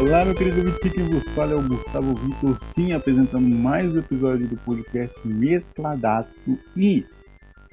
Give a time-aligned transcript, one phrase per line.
[0.00, 3.98] Olá, meu querido ouvinte, quem vos fala é o Gustavo Vitor, sim, apresentando mais um
[3.98, 6.58] episódio do podcast Mescladaço.
[6.74, 7.04] E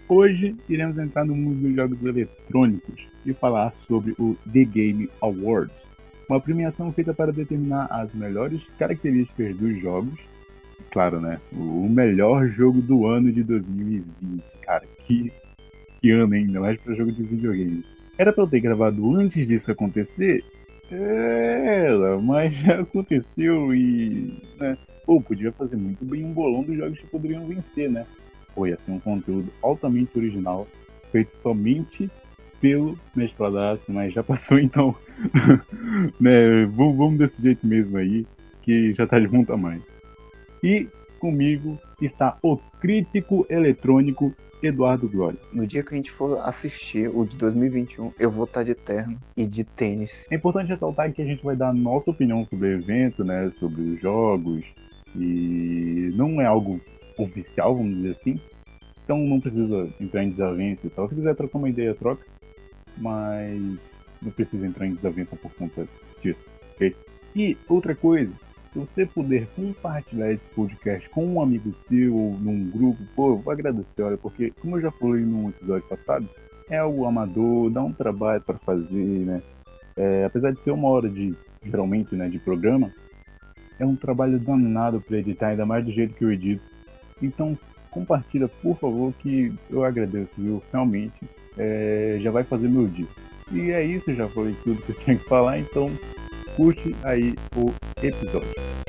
[0.09, 5.73] hoje iremos entrar no mundo dos jogos eletrônicos e falar sobre o The Game Awards,
[6.30, 10.20] uma premiação feita para determinar as melhores características dos jogos.
[10.91, 11.39] Claro, né?
[11.53, 14.44] O melhor jogo do ano de 2020.
[14.64, 15.31] Cara, que,
[16.02, 17.86] que ano ainda mais para jogo de videogame.
[18.17, 20.44] Era para eu ter gravado antes disso acontecer?
[20.91, 24.34] Era, mas já aconteceu e.
[24.59, 24.78] Né?
[25.05, 28.05] Pô, podia fazer muito bem um bolão dos jogos que poderiam vencer, né?
[28.58, 30.68] Ia ser um conteúdo altamente original,
[31.12, 32.09] feito somente
[32.59, 34.95] pelo Mescladaço, mas já passou então.
[36.20, 36.66] né?
[36.66, 38.26] Vamos, vamos desse jeito mesmo aí,
[38.62, 39.84] que já tá de bom tamanho.
[40.64, 40.88] E
[41.20, 45.39] comigo está o crítico eletrônico Eduardo Glória.
[45.53, 49.19] No dia que a gente for assistir o de 2021, eu vou estar de terno
[49.36, 50.25] e de tênis.
[50.31, 53.52] É importante ressaltar que a gente vai dar a nossa opinião sobre o evento, né,
[53.59, 54.66] sobre os jogos,
[55.16, 56.80] e não é algo
[57.17, 58.39] oficial, vamos dizer assim.
[59.03, 61.08] Então não precisa entrar em desavença e tal.
[61.08, 62.25] Se quiser trocar uma ideia, troca.
[62.97, 63.61] Mas
[64.21, 65.88] não precisa entrar em desavença por conta
[66.21, 66.44] disso,
[66.75, 66.95] ok?
[67.36, 68.31] E outra coisa,
[68.72, 73.38] se você puder compartilhar esse podcast com um amigo seu ou num grupo, pô, eu
[73.38, 76.28] vou agradecer, olha, porque como eu já falei no episódio passado,
[76.70, 79.42] é algo amador, dá um trabalho para fazer, né?
[79.95, 82.92] É, apesar de ser uma hora de, geralmente, né, de programa,
[83.80, 86.64] é um trabalho danado para editar, ainda mais do jeito que eu edito.
[87.22, 87.58] Então,
[87.90, 90.62] compartilha, por favor, que eu agradeço, viu?
[90.72, 91.16] Realmente,
[91.58, 93.08] é, já vai fazer meu dia.
[93.52, 95.90] E é isso, já falei tudo que eu tinha que falar, então
[96.58, 98.86] curte aí o episódio.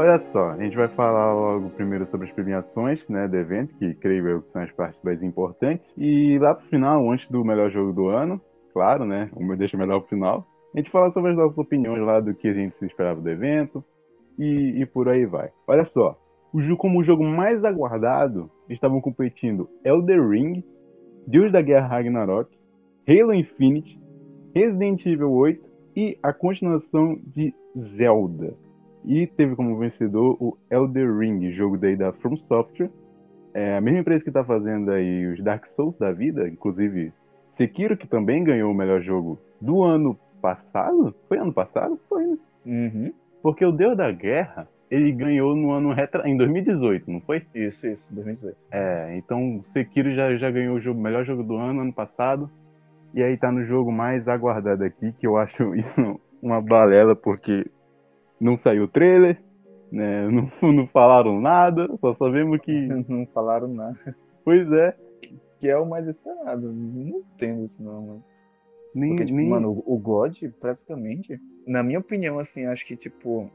[0.00, 3.94] Olha só, a gente vai falar logo primeiro sobre as premiações né, do evento, que
[3.94, 5.92] creio eu que são as partes mais importantes.
[5.98, 8.40] E lá pro final, antes do melhor jogo do ano,
[8.72, 9.28] claro, né?
[9.34, 10.46] O meu deixa melhor pro final.
[10.72, 13.28] A gente fala sobre as nossas opiniões lá do que a gente se esperava do
[13.28, 13.84] evento
[14.38, 15.50] e, e por aí vai.
[15.66, 16.16] Olha só,
[16.52, 20.62] o jogo, como o jogo mais aguardado, estavam competindo Elder Ring,
[21.26, 22.56] Deus da Guerra Ragnarok,
[23.04, 24.00] Halo Infinite,
[24.54, 28.67] Resident Evil 8 e a continuação de Zelda.
[29.08, 32.90] E teve como vencedor o Elder Ring, jogo daí da From Software.
[33.54, 37.10] É a mesma empresa que está fazendo aí os Dark Souls da vida, inclusive
[37.48, 41.14] Sekiro, que também ganhou o melhor jogo do ano passado.
[41.26, 41.98] Foi ano passado?
[42.06, 42.38] Foi, né?
[42.66, 43.12] Uhum.
[43.42, 46.28] Porque o Deus da Guerra, ele ganhou no ano retra...
[46.28, 47.46] em 2018, não foi?
[47.54, 48.58] Isso, isso, 2018.
[48.70, 52.50] É, então Sekiro já, já ganhou o jogo, melhor jogo do ano, ano passado.
[53.14, 57.64] E aí tá no jogo mais aguardado aqui, que eu acho isso uma balela, porque
[58.40, 59.40] não saiu o trailer,
[59.90, 60.28] né?
[60.62, 62.72] Não, não falaram nada, só sabemos que.
[63.08, 63.98] Não falaram nada.
[64.44, 64.94] Pois é.
[65.58, 66.70] Que é o mais esperado.
[66.72, 68.24] Não entendo isso não, mano.
[68.94, 69.48] Nem, Porque, tipo, nem...
[69.48, 73.50] mano, o God, praticamente, na minha opinião, assim, acho que, tipo,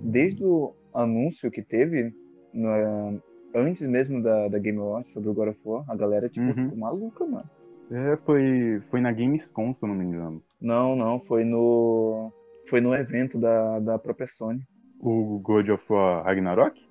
[0.00, 2.14] desde o anúncio que teve,
[2.52, 3.20] no,
[3.54, 6.54] antes mesmo da, da Game Awards sobre o God of War, a galera, tipo, Uhum.
[6.54, 7.50] ficou maluca, mano.
[7.90, 10.42] É, foi, foi na Gamescom, se eu não me engano.
[10.60, 12.30] Não, não, foi no.
[12.68, 14.60] Foi no evento da, da própria Sony.
[15.00, 16.86] O God of War Ragnarok?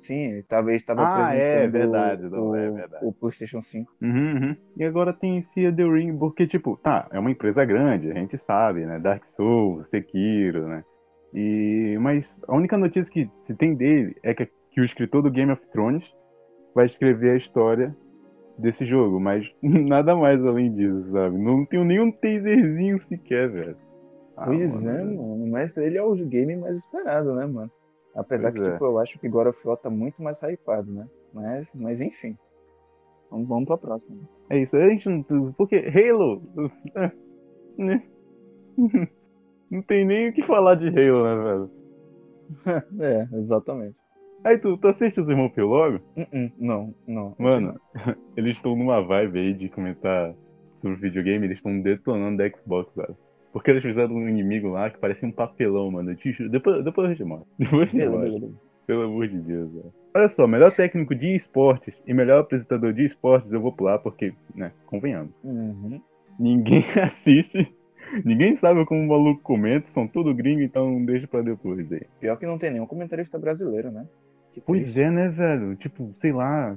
[0.00, 3.06] Sim, talvez estava Ah, é apresentando verdade, não, o, é verdade.
[3.06, 3.92] o PlayStation 5.
[4.02, 4.56] Uhum, uhum.
[4.76, 8.36] E agora tem esse The Ring, porque, tipo, tá, é uma empresa grande, a gente
[8.36, 8.98] sabe, né?
[8.98, 10.84] Dark Souls, Sekiro, né?
[11.32, 15.30] E, mas a única notícia que se tem dele é que, que o escritor do
[15.30, 16.12] Game of Thrones
[16.74, 17.96] vai escrever a história
[18.58, 21.38] desse jogo, mas nada mais além disso, sabe?
[21.38, 23.76] Não tem nenhum taserzinho sequer, velho.
[24.36, 27.70] Ah, Pois mano, é, mano, mas ele é o game mais esperado, né, mano?
[28.14, 28.72] Apesar Pois que, é.
[28.72, 31.08] tipo, eu acho que God of War tá muito mais hypado, né?
[31.32, 32.36] Mas, mas enfim.
[33.30, 34.16] Vamos, vamos pra próxima.
[34.50, 35.52] É isso, a gente não.
[35.52, 36.42] Porque Halo.
[37.78, 38.02] né?
[39.70, 41.70] Não tem nem o que falar de Halo, né, velho?
[43.00, 43.96] é, exatamente.
[44.44, 46.00] Aí tu, tu assiste os irmãos Pilogo?
[46.16, 47.34] Uh-uh, não, não.
[47.38, 47.80] Mano,
[48.36, 50.34] eles estão numa vibe aí de comentar
[50.74, 53.16] sobre videogame, eles estão detonando da Xbox, velho.
[53.52, 56.16] Porque eles fizeram um inimigo lá que parecia um papelão, mano.
[56.50, 57.46] Depois, depois eu te mostro.
[57.58, 58.54] Depois eu te mostro.
[58.86, 59.92] Pelo amor de Deus, velho.
[60.14, 64.34] Olha só, melhor técnico de esportes e melhor apresentador de esportes eu vou pular porque,
[64.54, 65.32] né, convenhamos.
[65.44, 66.00] Uhum.
[66.38, 67.72] Ninguém assiste,
[68.24, 72.02] ninguém sabe como o maluco comenta, são tudo gringo, então deixa pra depois aí.
[72.20, 74.06] Pior que não tem nenhum comentarista brasileiro, né?
[74.52, 75.00] Que Pois triste.
[75.00, 75.76] é, né, velho?
[75.76, 76.76] Tipo, sei lá.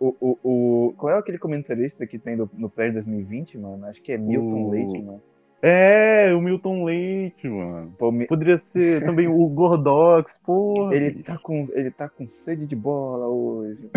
[0.00, 3.86] o, o, o, qual é aquele comentarista que tem do, no PES 2020, mano?
[3.86, 5.22] Acho que é Milton O- Leite, mano.
[5.62, 7.92] É, o Milton Leite, mano.
[7.98, 10.94] Pô, me- Poderia ser também o Gordox, porra.
[10.94, 11.24] ele, bicho.
[11.24, 13.88] tá com, ele tá com sede de bola hoje.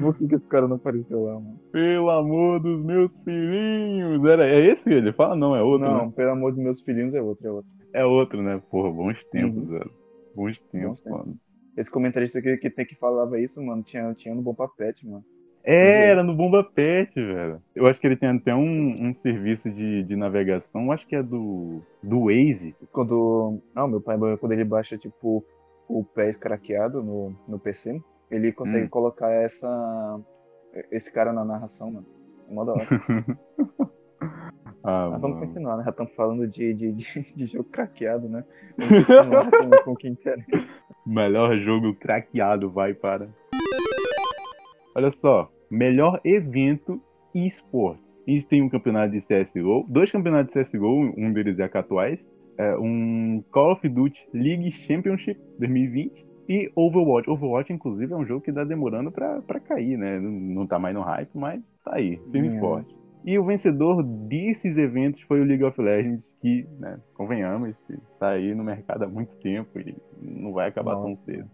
[0.00, 1.58] Por que, que esse cara não apareceu lá, mano?
[1.72, 4.22] Pelo amor dos meus filhinhos.
[4.24, 5.34] Era, é esse que ele fala?
[5.36, 6.12] Não, é outro, não, né?
[6.14, 7.70] pelo amor dos meus filhinhos é outro, é outro.
[7.94, 8.60] É outro, né?
[8.70, 9.72] Porra, bons tempos, Uhum.
[9.78, 9.90] velho.
[10.34, 11.18] Bons tempos, tempos.
[11.18, 11.36] mano.
[11.76, 15.24] Esse comentarista que, que, tem que falava isso, mano, tinha, tinha no Bom Papete, mano.
[15.70, 17.62] É, era no Bomba Pet, velho.
[17.74, 21.22] Eu acho que ele tem até um, um serviço de, de navegação, acho que é
[21.22, 22.74] do, do Waze.
[22.90, 23.60] Quando.
[23.74, 25.44] Não, meu pai, quando ele baixa, tipo,
[25.86, 28.00] o pé craqueado no, no PC,
[28.30, 28.88] ele consegue Hum.
[28.88, 30.18] colocar essa.
[30.90, 32.06] Esse cara na narração, mano.
[32.48, 32.86] É mó da hora.
[34.82, 35.84] Ah, Mas vamos continuar, né?
[35.84, 38.42] Já estamos falando de, de, de, de jogo craqueado, né?
[38.78, 40.38] Vamos continuar com, com quem quer.
[41.04, 43.28] Melhor jogo craqueado vai para.
[44.94, 47.00] Olha só, melhor evento
[47.34, 48.20] esportes.
[48.26, 51.68] A gente tem um campeonato de CSGO, dois campeonatos de CSGO, um deles é a
[51.68, 57.30] Catuais, é um Call of Duty League Championship 2020 e Overwatch.
[57.30, 60.18] Overwatch, inclusive, é um jogo que tá demorando pra cair, né?
[60.18, 62.60] Não, não tá mais no hype, mas tá aí, firme e É.
[62.60, 62.96] forte.
[63.24, 67.76] E o vencedor desses eventos foi o League of Legends, que, né, convenhamos,
[68.18, 71.24] tá aí no mercado há muito tempo e não vai acabar tão Nossa.
[71.24, 71.50] cedo.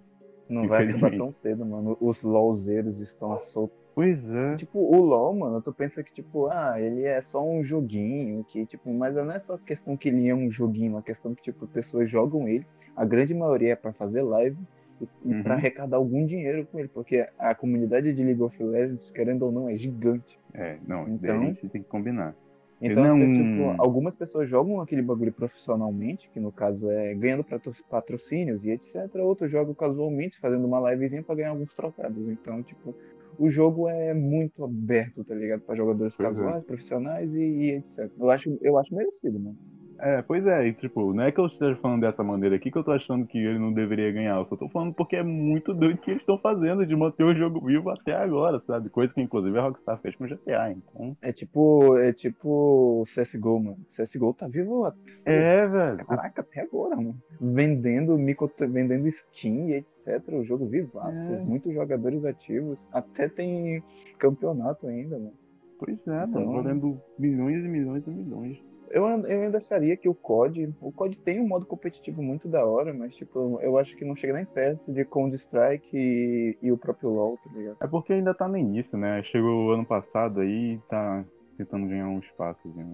[0.48, 1.96] Não vai acabar tão cedo, mano.
[2.00, 3.74] Os LOLzeiros estão à solta.
[3.94, 4.56] Pois é.
[4.56, 8.66] Tipo, o LoL, mano, tu pensa que, tipo, ah, ele é só um joguinho, que,
[8.66, 11.66] tipo, mas não é só questão que ele é um joguinho, é questão que, tipo,
[11.68, 14.58] pessoas jogam ele, a grande maioria é pra fazer live
[15.00, 15.42] e, Uhum.
[15.44, 19.52] pra arrecadar algum dinheiro com ele, porque a comunidade de League of Legends, querendo ou
[19.52, 20.38] não, é gigante.
[20.52, 22.34] É, não, isso Então- daí a gente tem que combinar.
[22.80, 27.44] Então, não- pe- tipo, algumas pessoas jogam aquele bagulho profissionalmente, que no caso é ganhando
[27.44, 29.22] patro- patrocínios e etc.
[29.24, 32.28] Outros jogam casualmente, fazendo uma livezinha pra ganhar alguns trocados.
[32.28, 32.94] Então, tipo,
[33.38, 35.62] o jogo é muito aberto, tá ligado?
[35.62, 36.32] Pra jogadores Pois é.
[36.42, 38.10] casuais, profissionais e, e etc.
[38.18, 39.56] Eu acho, eu acho merecido, mano.
[40.00, 42.76] É, pois é, e tipo, não é que eu esteja falando dessa maneira aqui que
[42.78, 45.72] eu tô achando que ele não deveria ganhar, eu só tô falando porque é muito
[45.72, 48.88] doido que eles estão fazendo de manter o jogo vivo até agora, sabe?
[48.90, 51.16] Coisa que inclusive a Rockstar fez com o GTA, então.
[51.22, 53.78] É tipo, é tipo CSGO, mano.
[53.88, 56.04] CSGO tá vivo até, É, velho.
[56.06, 57.16] caraca, até agora, mano.
[57.40, 60.22] Vendendo, micro, vendendo skin e etc.
[60.32, 61.32] O jogo vivaço.
[61.32, 61.38] É.
[61.40, 62.84] Muitos jogadores ativos.
[62.92, 63.82] Até tem
[64.18, 65.32] campeonato ainda, mano.
[65.78, 68.58] Pois é, Então- tá valendo milhões e milhões e milhões.
[68.94, 72.64] Eu, eu ainda acharia que o COD, o COD tem um modo competitivo muito da
[72.64, 76.78] hora, mas tipo, eu- acho que não chega nem perto de Counter-Strike e, e o
[76.78, 77.76] próprio LoL, tá ligado?
[77.80, 79.20] É porque ainda tá no início, né?
[79.24, 81.24] Chegou ano passado aí e tá
[81.58, 82.86] tentando ganhar um espaço, né?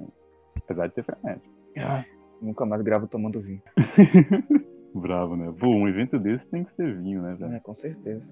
[0.65, 1.55] Apesar de ser frenético.
[1.77, 2.05] Ai,
[2.41, 3.63] nunca mais gravo tomando vinho.
[4.95, 5.53] Bravo, né?
[5.59, 7.53] Pô, um evento desse tem que ser vinho, né, velho?
[7.55, 8.27] É, com certeza.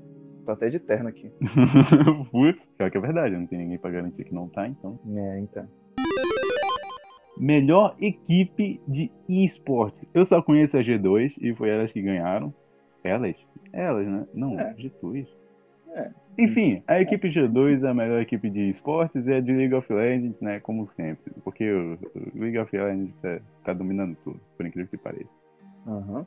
[0.44, 1.30] Tô até de terno aqui.
[2.32, 4.98] Putz, pior que é verdade, não tem ninguém pra garantir que não tá, então.
[5.14, 5.68] É, então.
[7.38, 10.04] Melhor equipe de esportes.
[10.12, 12.52] Eu só conheço a G2 e foi elas que ganharam.
[13.04, 13.36] Elas?
[13.72, 14.26] Elas, né?
[14.34, 14.74] Não, É.
[14.74, 15.26] G2.
[15.94, 16.10] É.
[16.38, 19.92] Enfim, a equipe G2 é a melhor equipe de esportes e é de League of
[19.92, 20.60] Legends, né?
[20.60, 21.32] Como sempre.
[21.42, 21.98] Porque o
[22.34, 25.30] League of Legends é, tá dominando tudo, por incrível que pareça.
[25.86, 26.24] Aham.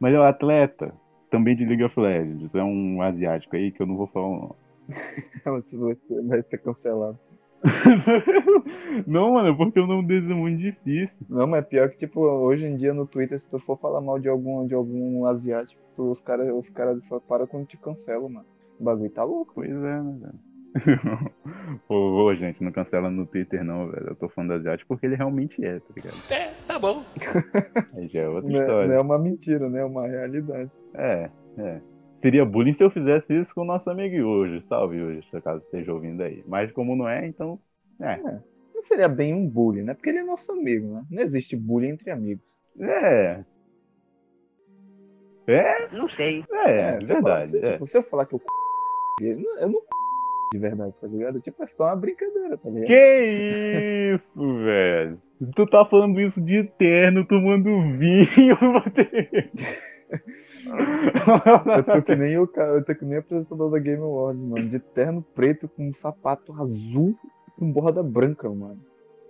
[0.00, 0.94] Melhor atleta,
[1.30, 2.54] também de League of Legends.
[2.54, 4.54] É um asiático aí que eu não vou falar o nome.
[5.44, 7.18] Você vai ser- vai ser cancelado.
[9.06, 11.26] não, mano, porque o nome deles é muito difícil.
[11.28, 14.18] Não, mas pior que, tipo, hoje em dia no Twitter, se tu for falar mal
[14.18, 18.28] de algum, de algum asiático, tu- os caras os cara só param quando te cancelam,
[18.28, 18.46] mano.
[18.78, 19.52] O bagulho tá louco.
[19.54, 20.38] Pois é, né, velho?
[21.88, 21.94] Ô,
[22.24, 24.08] ô, gente, não cancela no Twitter não, velho.
[24.08, 26.16] Eu tô falando do asiático porque ele realmente é, tá ligado?
[26.30, 27.02] É, tá bom.
[27.96, 28.88] Aí já é outra Não é, história.
[28.88, 29.80] não é uma mentira, né?
[29.80, 30.70] É uma realidade.
[30.94, 31.80] É, é.
[32.18, 34.60] Seria bullying se eu fizesse isso com o nosso amigo hoje.
[34.60, 36.42] Salve hoje, se acaso esteja ouvindo aí.
[36.48, 37.60] Mas como não é, então.
[38.00, 38.16] É.
[38.74, 39.94] Não seria bem um bullying, né?
[39.94, 41.04] Porque ele é nosso amigo, né?
[41.10, 42.44] Não existe bullying entre amigos.
[42.80, 43.44] É.
[45.46, 46.44] É, Não sei.
[46.52, 47.46] é, eu falar- verdade.
[47.48, 47.72] se, é.
[47.72, 48.42] tipo, se eu falar que eu
[49.22, 49.80] eu não, eu não
[50.52, 51.40] de verdade, tá ligado?
[51.40, 52.86] Tipo, é só uma brincadeira, tá ligado?
[52.86, 55.20] Que isso, velho?
[55.54, 58.56] Tu tá falando isso de eterno, tomando vinho.
[61.76, 64.42] Eu tô que nem o cara, eu tô que nem o apresentador da Game Awards,
[64.42, 64.68] mano.
[64.68, 67.16] De terno preto com um sapato azul
[67.58, 68.80] com borda branca, mano.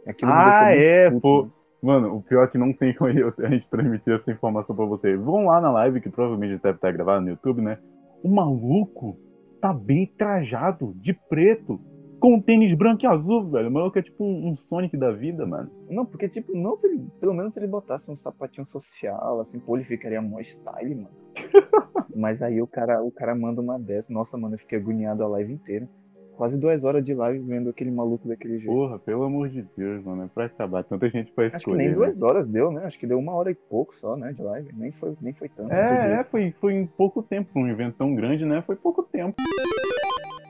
[0.06, 1.36] Aquilo ah, é, puto, pô.
[1.42, 1.52] mano.
[1.80, 5.20] Mano, o pior é que não tem como a gente transmitir essa informação pra vocês.
[5.20, 7.78] Vão lá na live, que provavelmente deve estar gravada no YouTube, né?
[8.22, 9.16] O maluco
[9.60, 11.80] tá bem trajado, de preto,
[12.28, 13.68] com um tênis branco e azul, velho.
[13.68, 15.70] O maluco é tipo um, um Sonic da vida, mano.
[15.88, 19.58] Não, porque, tipo, não se ele, pelo menos se ele botasse um sapatinho social, assim,
[19.58, 21.08] pô, ele ficaria mó style, mano.
[22.14, 24.12] Mas aí o cara, o cara manda uma dessa.
[24.12, 25.88] Nossa, mano, eu fiquei agoniado a live inteira.
[26.36, 28.72] Quase duas horas de live vendo aquele maluco daquele jeito.
[28.72, 30.24] Porra, pelo amor de Deus, mano.
[30.24, 30.84] É pra acabar.
[30.84, 31.56] Tanta gente pra escolher.
[31.56, 31.94] Acho que nem né?
[31.94, 32.84] duas horas deu, né?
[32.84, 34.34] Acho que deu uma hora e pouco só, né?
[34.34, 34.68] De live.
[34.76, 35.72] Nem foi, nem foi tanto.
[35.72, 37.58] É, é foi, foi em pouco tempo.
[37.58, 38.62] Um evento tão grande, né?
[38.66, 39.34] Foi pouco tempo.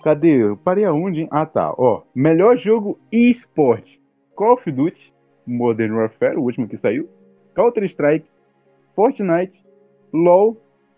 [0.02, 0.43] Cadê?
[0.43, 1.23] Eu parei aonde?
[1.23, 1.28] hein?
[1.31, 1.73] Ah, tá.
[1.76, 3.99] Ó, melhor jogo eSport.
[4.35, 5.12] Call of Duty,
[5.47, 7.09] Modern Warfare, o último que saiu.
[7.55, 8.26] Counter-Strike,
[8.95, 9.64] Fortnite,
[10.12, 10.57] LoL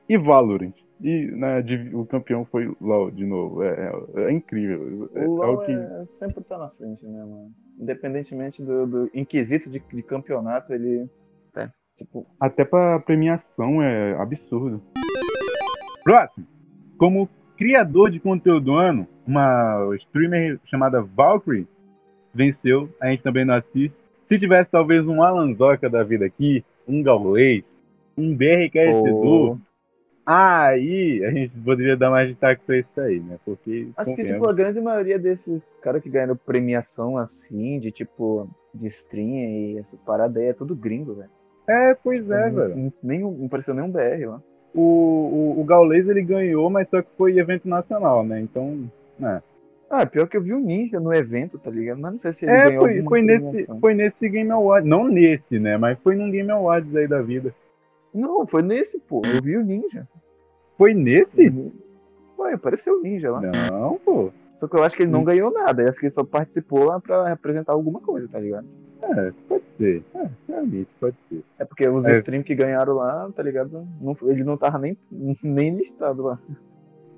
[0.09, 0.75] e Valorant.
[1.02, 3.62] E né, de- o campeão foi o LoL de novo.
[3.62, 5.09] É, é- é incrível.
[5.14, 5.73] É, O é LoL o que...
[5.73, 7.50] é, sempre tá na frente, né, mano?
[7.78, 11.09] Independentemente do, do inquisito de, de campeonato, ele.
[11.57, 14.83] É, tipo, Até pra premiação é absurdo.
[16.04, 16.47] Próximo.
[16.99, 17.26] Como
[17.60, 21.68] criador de conteúdo do ano, uma streamer chamada Valkyrie
[22.32, 22.88] venceu.
[22.98, 24.00] A gente também não assiste.
[24.24, 27.62] Se tivesse talvez um Alan Zoca da vida aqui, um Gaulês,
[28.16, 29.60] um BRK Edu,
[30.24, 33.38] aí a gente poderia dar mais destaque pra isso aí, né?
[33.44, 33.90] Porque.
[33.94, 38.86] Acho que, tipo, a grande maioria desses caras que ganharam premiação assim, de tipo, de
[38.86, 41.30] stream e essas paradas aí, é tudo gringo, velho.
[41.68, 42.76] É, pois é, não, velho.
[42.76, 44.42] não, nem, não apareceu nenhum BR lá.
[44.74, 48.40] O, o, o Gaules ele ganhou, mas só que foi evento nacional, né?
[48.40, 48.90] Então.
[49.20, 49.42] É.
[49.90, 51.98] Ah, pior que eu vi o Ninja no evento, tá ligado?
[52.00, 54.88] Mas não sei se ele É, ganhou foi, foi, nesse, foi nesse Game Awards.
[54.88, 55.76] Não nesse, né?
[55.76, 57.52] Mas foi num Game Awards aí da vida.
[58.14, 59.22] Não, foi nesse, pô.
[59.24, 60.06] Eu vi o Ninja.
[60.78, 61.52] Foi nesse?
[62.36, 63.40] Foi, apareceu o Ninja lá.
[63.40, 64.30] Não, pô.
[64.58, 65.24] Só que eu acho que ele não Hum.
[65.24, 65.82] ganhou nada.
[65.82, 68.66] Eu acho que ele só participou lá pra representar alguma coisa, tá ligado?
[69.16, 70.02] É, pode ser.
[70.14, 71.42] É, realmente, pode ser.
[71.58, 72.12] É porque os É.
[72.18, 73.86] streams que ganharam lá, tá ligado?
[74.00, 74.96] Não, ele não tava nem,
[75.42, 76.38] nem listado lá.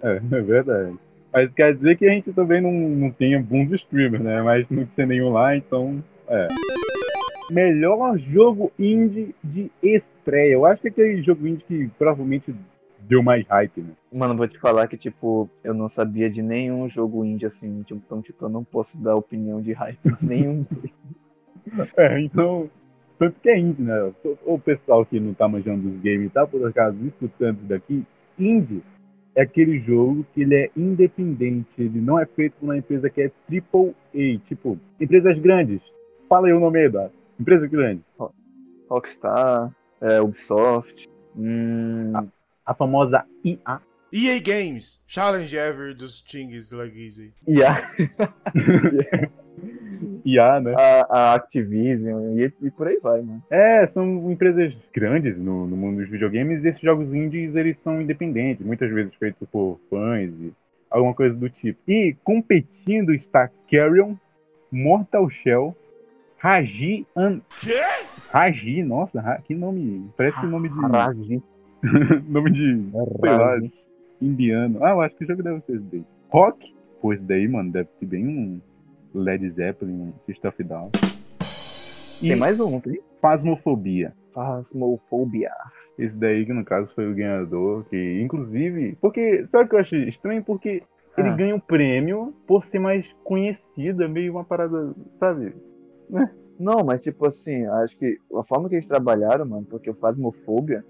[0.02, 0.96] É, é verdade.
[1.32, 4.42] Mas quer dizer que a gente também não, não tenha bons streamers, né?
[4.42, 6.02] Mas não tinha nenhum lá, então.
[6.28, 6.48] É.
[7.50, 10.52] Melhor jogo indie de estreia.
[10.54, 12.54] Eu acho que é aquele jogo indie que provavelmente
[13.00, 13.90] deu mais hype, né?
[14.12, 17.82] Mano, vou te falar que, tipo, eu não sabia de nenhum jogo indie assim.
[17.82, 19.98] Tipo, então, tipo, eu não posso dar opinião de hype.
[20.22, 21.31] nenhum deles.
[21.96, 22.70] É, então.
[23.18, 24.12] Tanto que é indie, né?
[24.44, 28.04] O pessoal que não tá manjando dos games e tá, por acaso, escutando isso daqui,
[28.36, 28.82] indie
[29.36, 33.22] é aquele jogo que ele é independente, ele não é feito por uma empresa que
[33.22, 35.80] é AAA, tipo, empresas grandes.
[36.28, 37.12] Fala aí o nome aí, Eduardo.
[37.38, 38.02] Empresa grande.
[38.90, 41.08] Rockstar, é, Ubisoft.
[41.36, 42.12] Hum,
[42.66, 43.80] A famosa IA.
[44.12, 47.32] EA Games, Challenge Ever dos Chingues Laguizzi.
[47.48, 47.82] e a,
[50.24, 50.74] IA, né?
[50.76, 53.42] a, a Activision e, e por aí vai, mano.
[53.50, 58.00] É, são empresas grandes no, no mundo dos videogames e esses jogos indies, eles são
[58.00, 60.52] independentes, muitas vezes feitos por fãs e
[60.90, 61.78] alguma coisa do tipo.
[61.88, 64.14] E competindo está Carrion,
[64.70, 65.76] Mortal Shell,
[66.38, 67.06] Raji...
[67.16, 67.40] An...
[67.60, 67.80] Quê?
[68.30, 70.10] Raji, nossa, que nome...
[70.16, 70.80] Parece nome de...
[70.80, 71.42] Raji.
[72.28, 72.90] nome de...
[73.20, 73.58] sei lá,
[74.20, 74.84] indiano.
[74.84, 76.04] Ah, eu acho que o jogo deve ser esse daí.
[76.30, 78.60] Rock, pô, esse daí, mano, deve ter bem um
[79.14, 80.90] Led Zeppelin, System of Down.
[82.22, 83.00] E Tem mais um, tem?
[83.20, 84.14] Phasmophobia.
[84.32, 85.50] Phasmophobia.
[85.98, 88.96] Esse daí que no caso foi o ganhador, que inclusive.
[89.00, 89.44] Porque.
[89.44, 90.42] Sabe o que eu acho estranho?
[90.42, 90.82] Porque
[91.18, 91.34] ele Ah.
[91.36, 95.54] ganha um prêmio por ser mais conhecido, é meio uma parada, sabe?
[96.58, 100.84] Não, mas tipo assim, acho que a forma que eles trabalharam, mano, porque o Phasmophobia.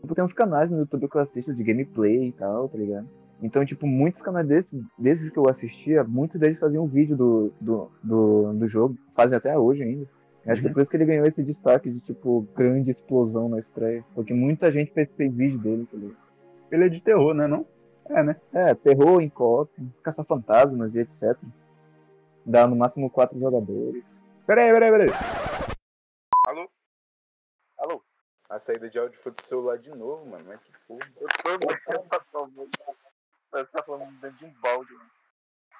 [0.00, 3.08] Tipo, tem uns canais no YouTube que eu assisto de gameplay e tal, tá ligado?
[3.42, 7.90] Então, tipo, muitos canais desses, desses que eu assistia, muitos deles faziam vídeo do, do,
[8.02, 10.08] do, do jogo, fazem até hoje ainda.
[10.46, 10.74] Acho que é Uhum.
[10.74, 14.04] por isso que ele ganhou esse destaque de, tipo, grande explosão na estreia.
[14.14, 15.96] Porque muita gente fez, fez vídeo dele, tá?
[16.70, 17.46] Ele é de terror, né?
[17.46, 17.66] Não?
[18.06, 18.36] É, né?
[18.52, 19.66] É, terror em co
[20.02, 21.36] caça-fantasmas e etc.
[22.44, 24.04] Dá no máximo quatro jogadores.
[24.46, 25.08] Peraí, peraí, peraí.
[26.46, 26.68] Alô?
[27.78, 28.02] Alô?
[28.50, 30.44] A saída de áudio foi pro celular de novo, mano.
[30.46, 31.08] Mas que porra.
[31.16, 31.60] Eu
[32.30, 32.46] tô
[33.54, 35.10] Parece que tá falando dentro de um balde, mano.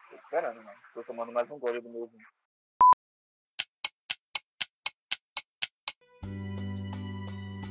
[0.09, 0.79] Tô esperando, mano.
[0.95, 2.25] Tô tomando mais um gole do meu vinho.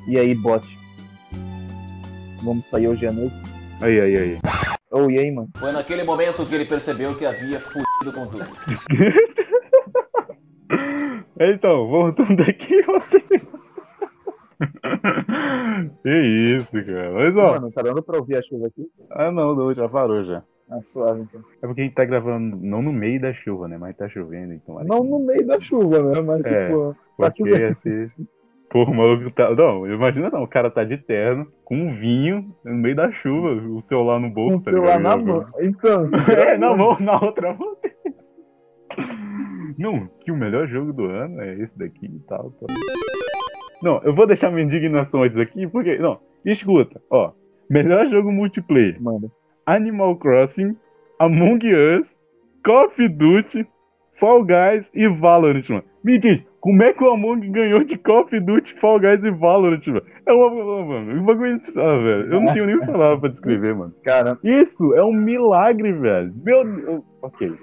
[0.05, 0.67] E aí, bot?
[2.43, 3.33] Vamos sair hoje à noite?
[3.81, 4.39] Aí, aí, aí.
[4.91, 5.49] Ô, e aí, mano?
[5.57, 8.45] Foi naquele momento que ele percebeu que havia fudido com tudo.
[11.39, 13.17] Então, voltando aqui, você.
[16.03, 16.09] que
[16.59, 17.11] isso, cara.
[17.13, 17.53] Mas ó.
[17.53, 18.87] Mano, tá dando pra ouvir a chuva aqui?
[19.11, 20.43] Ah, não, não, já parou já.
[20.69, 21.41] Ah, suave, então.
[21.61, 23.77] É porque a gente tá gravando não no meio da chuva, né?
[23.77, 24.75] Mas tá chovendo, então.
[24.83, 26.21] Não que- no meio da chuva, né?
[26.21, 26.67] Mas, É.
[26.67, 28.11] tipo, tá Porque ser.
[28.69, 29.53] Porra, o maluco tá.
[29.53, 33.49] Não, imagina só, o cara tá de terno, com um vinho, no meio da chuva,
[33.51, 35.17] o celular no bolso, o tá celular ligado?
[35.25, 35.45] na mão.
[35.59, 36.09] Então.
[36.53, 37.77] É, na mão, na outra mão.
[39.77, 42.67] Não, que o melhor jogo do ano é esse daqui e tal, tal.
[43.83, 45.97] Não, eu vou deixar minha indignação antes aqui, porque.
[45.97, 47.31] Não, escuta, ó.
[47.69, 49.01] Melhor jogo multiplayer.
[49.01, 49.29] Manda.
[49.65, 50.75] Animal Crossing,
[51.19, 52.17] Among Us,
[52.63, 53.67] Call of Duty,
[54.15, 55.83] Fall Guys e Valorant, mano.
[56.03, 59.31] Me diz, como é que o Among ganhou de Call of Duty, Fall Guys e
[59.31, 60.03] Valorant, mano?
[60.25, 60.49] É uma.
[60.85, 61.53] Mano, um bagulho.
[61.77, 62.33] Ah, velho.
[62.33, 63.93] Eu não tenho nem palavra pra descrever, mano.
[64.03, 66.33] Cara, Isso é um milagre, velho.
[66.43, 67.03] Meu Deus.
[67.21, 67.53] Ok.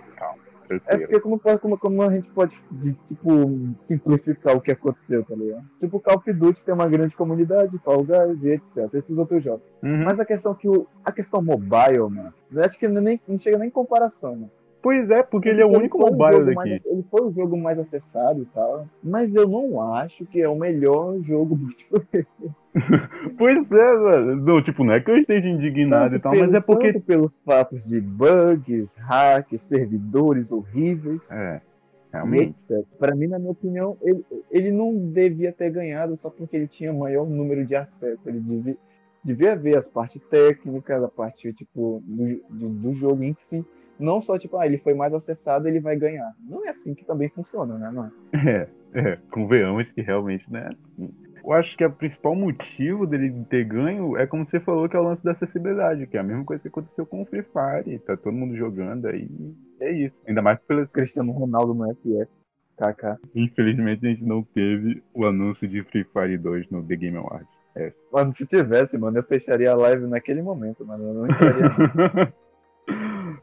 [0.87, 3.31] É porque como, como, como a gente pode, de, tipo,
[3.79, 5.65] simplificar o que aconteceu, tá ligado?
[5.81, 8.93] Tipo, Call of Duty tem uma grande comunidade, Fall Guys e etc.
[8.95, 9.63] Esses outros jogos.
[9.83, 10.05] Uhum.
[10.05, 13.69] Mas a questão que o, a questão mobile, mano, acho que nem, não chega nem
[13.69, 14.51] em comparação, mano.
[14.83, 16.55] Pois é, porque ele é o único mobile daqui.
[16.55, 20.49] mais- ele foi o jogo mais acessado e tal, mas eu não acho que é
[20.49, 22.27] o melhor jogo multiplayer.
[23.37, 24.37] Pois é, velho.
[24.37, 26.93] Não, tipo, não é que eu esteja indignado e Tanto tal, mas é pelo- porque.
[26.93, 31.31] tanto pelos fatos de bugs, hacks, servidores horríveis.
[31.33, 32.51] É, E realmente.
[32.73, 32.87] etc.
[32.99, 36.93] Para mim, na minha opinião, ele, ele não devia ter ganhado só porque ele tinha
[36.93, 38.21] maior número de acesso.
[38.27, 38.77] Ele devia,
[39.25, 43.65] devia ver as partes técnicas, a parte tipo, do, do, do jogo em si.
[44.01, 46.35] Não só tipo, ah, ele foi mais acessado, ele vai ganhar.
[46.41, 48.13] Não é assim que também funciona, né, mano?
[48.33, 51.15] É, é, convenhamos que realmente não é assim.
[51.43, 54.99] Eu acho que o principal motivo dele ter ganho é como você falou, que é
[54.99, 57.99] o lance da acessibilidade, que é a mesma coisa que aconteceu com o Free Fire.
[58.01, 59.29] Tá todo mundo jogando aí.
[59.81, 60.23] É isso.
[60.27, 60.93] Ainda mais pelas.
[60.93, 62.29] Cristiano Ronaldo no FF.
[62.77, 63.21] KK.
[63.35, 67.61] Infelizmente a gente não teve o anúncio de Free Fire 2 no The Game Awards.
[68.13, 71.05] Mano, se tivesse, mano, eu fecharia a live naquele momento, mano.
[71.05, 72.33] Eu não entraria.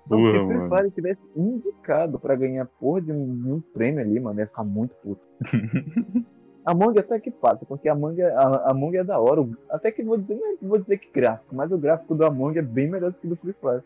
[0.09, 0.75] Não, se.
[0.75, 3.15] Fire tivesse indicado pra ganhar porra de um,
[3.55, 5.21] um prêmio ali, mano, ia ficar muito puto.
[6.65, 9.47] A Among até que passa, porque a Among, é- a, Among é da hora.
[9.71, 12.61] Até que vou dizer, não vou dizer que gráfico, mas o gráfico do Among é
[12.61, 13.83] bem melhor do que do Free Fire.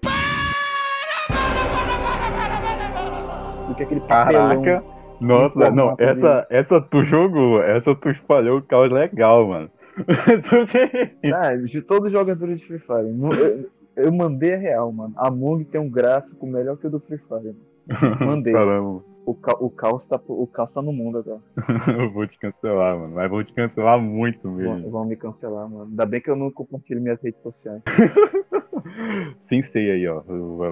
[3.68, 4.64] Do que aquele papelão.
[4.64, 4.84] Caraca!
[5.20, 9.70] Nossa, não, essa, essa tu jogou, essa tu espalhou o caos legal, mano.
[11.36, 13.62] Ah, de todos os jogadores de Free Fire.
[13.96, 15.14] Eu, mandei a real, mano.
[15.18, 17.56] A Among tem um gráfico melhor que o do Free Fire.
[18.26, 18.54] Mandei.
[18.54, 21.42] Caramba, O, ca, o, caos tá, o caos tá no mundo agora.
[22.00, 23.16] eu vou te cancelar, mano.
[23.16, 24.90] Mas vou te cancelar muito mesmo.
[24.90, 25.90] vão me cancelar, mano.
[25.90, 27.82] Ainda bem que eu não compartilho minhas redes sociais.
[29.40, 30.22] Sim, sei aí, ó.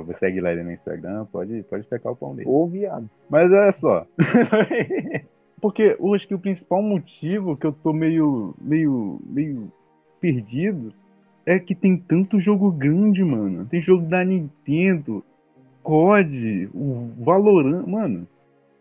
[0.06, 2.50] Você segue lá ele no Instagram, pode, pode tacar o pão dele.
[2.50, 3.10] Ô, viado.
[3.30, 4.06] Mas olha só.
[5.62, 9.72] Porque eu acho que o principal motivo que eu tô meio, meio, meio
[10.20, 10.94] perdido
[11.46, 13.66] é que tem tanto jogo grande, mano.
[13.66, 15.24] Tem jogo da Nintendo,
[15.84, 18.28] COD, o Valorant, mano.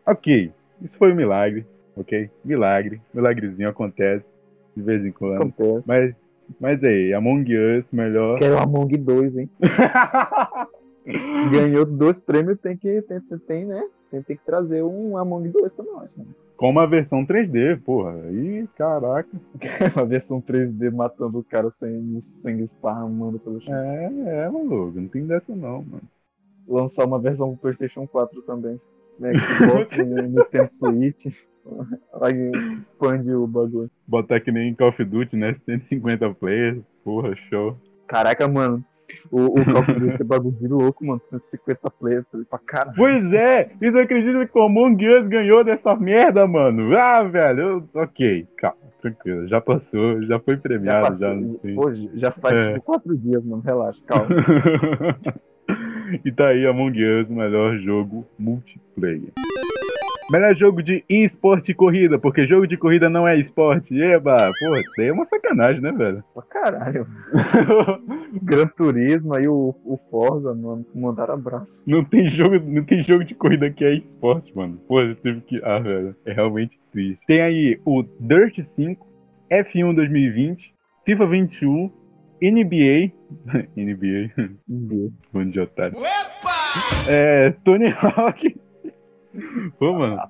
[0.07, 1.67] Ok, isso foi um milagre,
[1.97, 2.31] ok?
[2.45, 4.33] Milagre, milagrezinho acontece
[4.77, 5.37] de vez em quando.
[5.37, 5.89] Acontece.
[5.89, 6.15] Mas,
[6.61, 8.39] mas aí, Among Us, melhor.
[8.39, 9.51] Quero o Among 2, hein?
[11.51, 13.83] Ganhou dois prêmios, tem que, tem, tem, né?
[14.11, 16.35] Tem, que trazer um Among 2 pra nós, mano.
[16.57, 18.15] Com uma versão 3D, porra.
[18.31, 19.29] Ih, caraca.
[19.95, 23.73] Uma versão 3D matando o cara sem o sangue esparramando pelo chão.
[23.73, 24.99] É, é, maluco.
[24.99, 26.03] Não tem dessa não, mano.
[26.67, 28.81] Lançar uma versão pro PlayStation 4 também.
[29.19, 29.33] Né?
[29.37, 31.27] Xbox, Nintendo Switch.
[32.23, 33.91] Aí expande o bagulho.
[34.07, 35.53] Botar que nem Call of Duty, né?
[35.53, 36.87] 150 players.
[37.03, 37.77] Porra, show.
[38.07, 38.85] Caraca, mano.
[39.31, 41.21] O, o Call of Duty é bagulho de louco, mano.
[41.31, 42.97] 150 players pra caralho.
[42.97, 43.71] Pois é!
[43.81, 46.97] E tu acredita que o Among Us ganhou dessa merda, mano?
[46.97, 47.61] Ah, velho.
[47.61, 48.77] eu- Ok, calma.
[49.01, 49.47] Tranquilo.
[49.47, 51.05] Já passou, já foi Já premiado.
[51.05, 51.35] Já, passou.
[51.37, 52.73] não tem- Hoje, já faz É.
[52.75, 53.63] tipo 4 dias, mano.
[53.65, 54.27] Relaxa, calma.
[56.25, 59.33] e tá aí Among Us, o melhor jogo multiplayer.
[60.31, 63.99] Melhor jogo de esporte e corrida, porque jogo de corrida não é esporte.
[63.99, 64.37] Eba!
[64.37, 66.23] Porra, isso daí é uma sacanagem, né, velho?
[66.35, 67.07] Pra caralho.
[68.43, 71.83] Gran Turismo aí o, o Forza, mano, mandaram abraço.
[71.87, 74.79] Não tem jogo, não tem jogo de corrida que é esporte, mano.
[74.87, 75.63] Pô, gente teve que.
[75.65, 76.15] Ah, velho.
[76.27, 77.25] É realmente triste.
[77.27, 79.07] Tem aí o Dirt 5,
[79.51, 80.75] F1 2020,
[81.07, 81.91] FIFA 21,
[82.43, 83.13] NBA.
[83.75, 85.13] NBA, Deus.
[85.33, 85.97] bando de otário.
[87.09, 87.51] É.
[87.65, 88.68] Tony Hawk.
[89.79, 90.21] Pô, mano.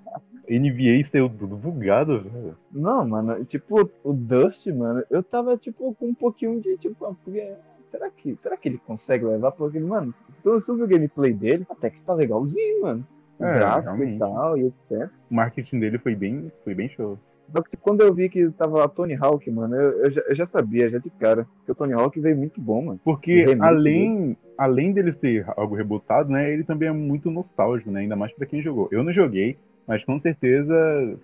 [0.49, 2.57] NBA saiu tudo bugado, velho.
[2.73, 7.15] Não, mano, tipo, o Dust, mano, eu tava, tipo, com um pouquinho de, tipo, ah,
[7.23, 7.53] porque,
[7.85, 9.53] será que, será que ele consegue levar?
[9.53, 13.07] Porque, mano, se tu, viu o gameplay dele, até que tá legalzinho, mano.
[13.39, 14.17] O É, gráfico realmente.
[14.17, 15.11] e tal, e etc.
[15.31, 17.19] O marketing dele foi bem, foi bem show.
[17.49, 20.23] Só que, tipo, quando eu vi que tava lá Tony Hawk, mano, eu, eu, já,
[20.29, 23.01] eu já sabia, já de cara, que o Tony Hawk veio muito bom, mano.
[23.03, 28.17] Porque além, além dele ser algo rebutado, né, ele também é muito nostálgico, né, ainda
[28.17, 28.89] mais pra quem jogou.
[28.93, 29.57] Eu não joguei,
[29.87, 30.75] mas com certeza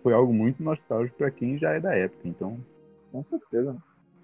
[0.03, 2.27] foi algo muito nostálgico pra quem já é da época.
[2.27, 2.57] Então,
[3.13, 3.77] Com certeza.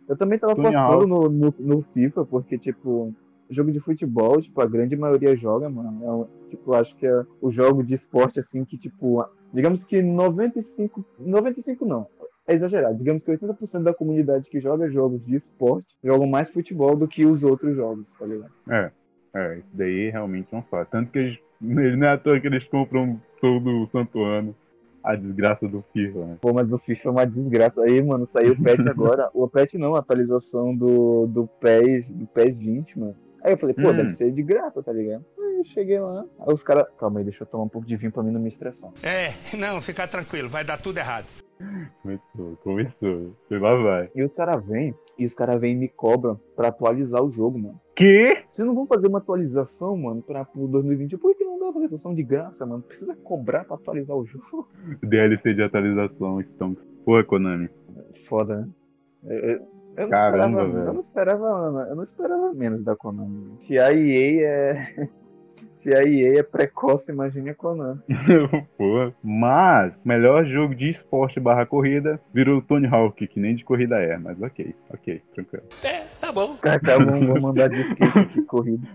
[0.09, 3.15] Eu também tava Tony postando no, no, no FIFA, porque, tipo,
[3.51, 6.29] jogo de futebol, tipo, a grande maioria joga, mano.
[6.49, 11.05] É, tipo, acho que é o jogo de esporte, assim, que, tipo, digamos que 95,
[11.19, 12.07] 95 não.
[12.47, 12.97] é exagerado.
[12.97, 17.25] Digamos que 80% da comunidade que joga jogos de esporte jogam mais futebol do que
[17.25, 18.53] os outros jogos, tá ligado?
[18.69, 18.91] É,
[19.35, 20.91] é, isso daí realmente é um fato.
[20.91, 24.55] Tanto que eles, não é à toa que eles compram todo santo ano
[25.03, 26.39] a desgraça do FIFA, né?
[26.41, 27.83] Pô, mas o FIFA é uma desgraça.
[27.83, 29.31] Aí, mano, saiu o patch agora.
[29.33, 33.17] o patch não, a atualização do, do, PES, do PES 20, mano.
[33.43, 33.97] Aí eu falei, pô, Hum.
[33.97, 35.25] deve ser de graça, tá ligado?
[35.39, 36.87] Aí eu cheguei lá, aí os caras.
[36.99, 38.91] Calma aí, deixa eu tomar um pouco de vinho pra mim não me estressar.
[39.03, 41.27] É, não, fica tranquilo, vai dar tudo errado.
[42.03, 43.37] Começou, começou.
[43.51, 44.11] E lá vai.
[44.15, 47.59] E os caras vêm, e os caras vêm e me cobram pra atualizar o jogo,
[47.59, 47.79] mano.
[47.95, 48.45] Que?
[48.51, 51.19] Vocês não vão fazer uma atualização, mano, pra pro 2020?
[51.19, 52.83] Por que não dá uma atualização de graça, mano?
[52.83, 54.69] Precisa cobrar pra atualizar o jogo.
[55.03, 56.89] DLC de atualização, Stonks.
[57.05, 57.69] Pô, Konami.
[58.27, 58.69] Foda, né?
[59.25, 60.87] Eu, eu- eu não Caramba, esperava, velho.
[60.87, 63.55] Eu não esperava, eu não esperava menos da Konami.
[63.61, 65.09] Se a EA é.
[65.73, 68.01] Se a EA é precoce, imagine a Konami.
[68.77, 69.13] Pô.
[69.23, 74.19] Mas, melhor jogo de esporte barra corrida virou Tony Hawk, que nem de corrida é,
[74.19, 75.65] mas ok, ok, tranquilo.
[75.85, 76.57] É, tá bom.
[76.57, 78.87] Kaká, vamos, vamos mandar de skate aqui, corrida.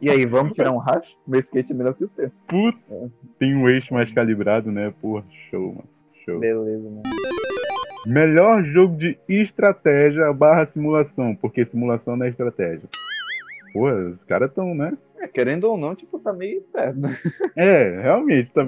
[0.00, 1.16] E aí, vamos tirar um racho?
[1.26, 2.30] Meu skate é melhor que o teu.
[2.46, 2.94] Putz,
[3.38, 4.92] tem um eixo mais calibrado, né?
[5.00, 5.88] Porra, show, mano.
[6.24, 6.38] Show.
[6.38, 7.02] Beleza, mano.
[8.06, 12.88] Melhor jogo de estratégia barra simulação, porque simulação não é estratégia.
[13.72, 14.96] Pô, os caras tão, né?
[15.18, 17.14] É, querendo ou não, tipo, tá meio certo, né?
[17.54, 18.64] É, realmente, tá,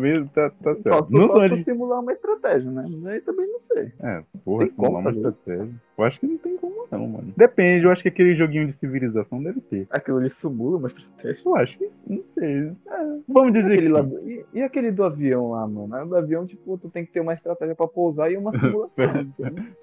[0.51, 1.05] tá Só certo.
[1.05, 1.65] se Não só se tu eles.
[1.65, 2.85] simular uma estratégia, né?
[3.11, 3.91] Aí também não sei.
[4.01, 5.17] É, porra, Tem simular uma fazer.
[5.29, 5.71] estratégia.
[5.97, 7.33] Eu acho que não tem como não, mano.
[7.35, 9.87] Depende, eu acho que aquele joguinho de civilização deve ter.
[9.89, 11.41] Aquilo ali simula uma estratégia.
[11.43, 12.69] Eu acho que não sei.
[12.87, 15.95] É, vamos dizer que lá e, e aquele do avião lá, mano?
[15.95, 18.53] Aí o do avião, tipo, tu tem que ter uma estratégia pra pousar e uma
[18.53, 19.33] simulação.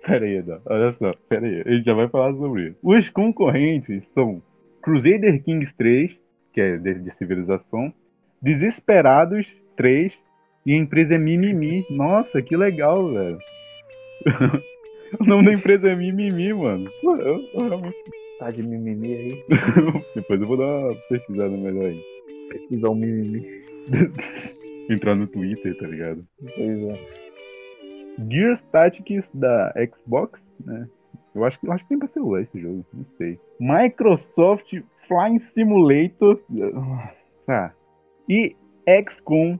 [0.06, 0.62] Pera aí, Edão.
[0.68, 1.64] Olha só, pera aí.
[1.66, 2.78] A gente já vai falar sobre isso.
[2.84, 4.40] Os concorrentes são
[4.82, 6.22] Crusader Kings 3,
[6.54, 7.94] que é de, civilização,
[8.42, 10.18] Desesperados 3
[10.66, 11.86] e a empresa é Mimimi.
[11.90, 13.40] Nossa, que legal, velho.
[15.20, 16.90] o nome da empresa é Mimimi, mano.
[17.02, 17.96] Pô, Eu, eu realmente.
[18.40, 19.44] tá de mimimi aí.
[20.16, 22.02] Depois eu vou dar uma pesquisada melhor aí.
[22.50, 23.46] Pesquisar o mimimi.
[24.90, 26.26] Entrar no Twitter, tá ligado?
[26.40, 27.00] Pois é.
[28.30, 30.88] Gears Tactics da Xbox, né?
[31.40, 33.40] Eu acho, que- eu acho que tem pra celular esse jogo, não sei.
[33.60, 34.74] Microsoft
[35.08, 36.40] Flying Simulator.
[37.46, 37.74] Tá.
[38.28, 38.56] E
[38.88, 39.58] XCOM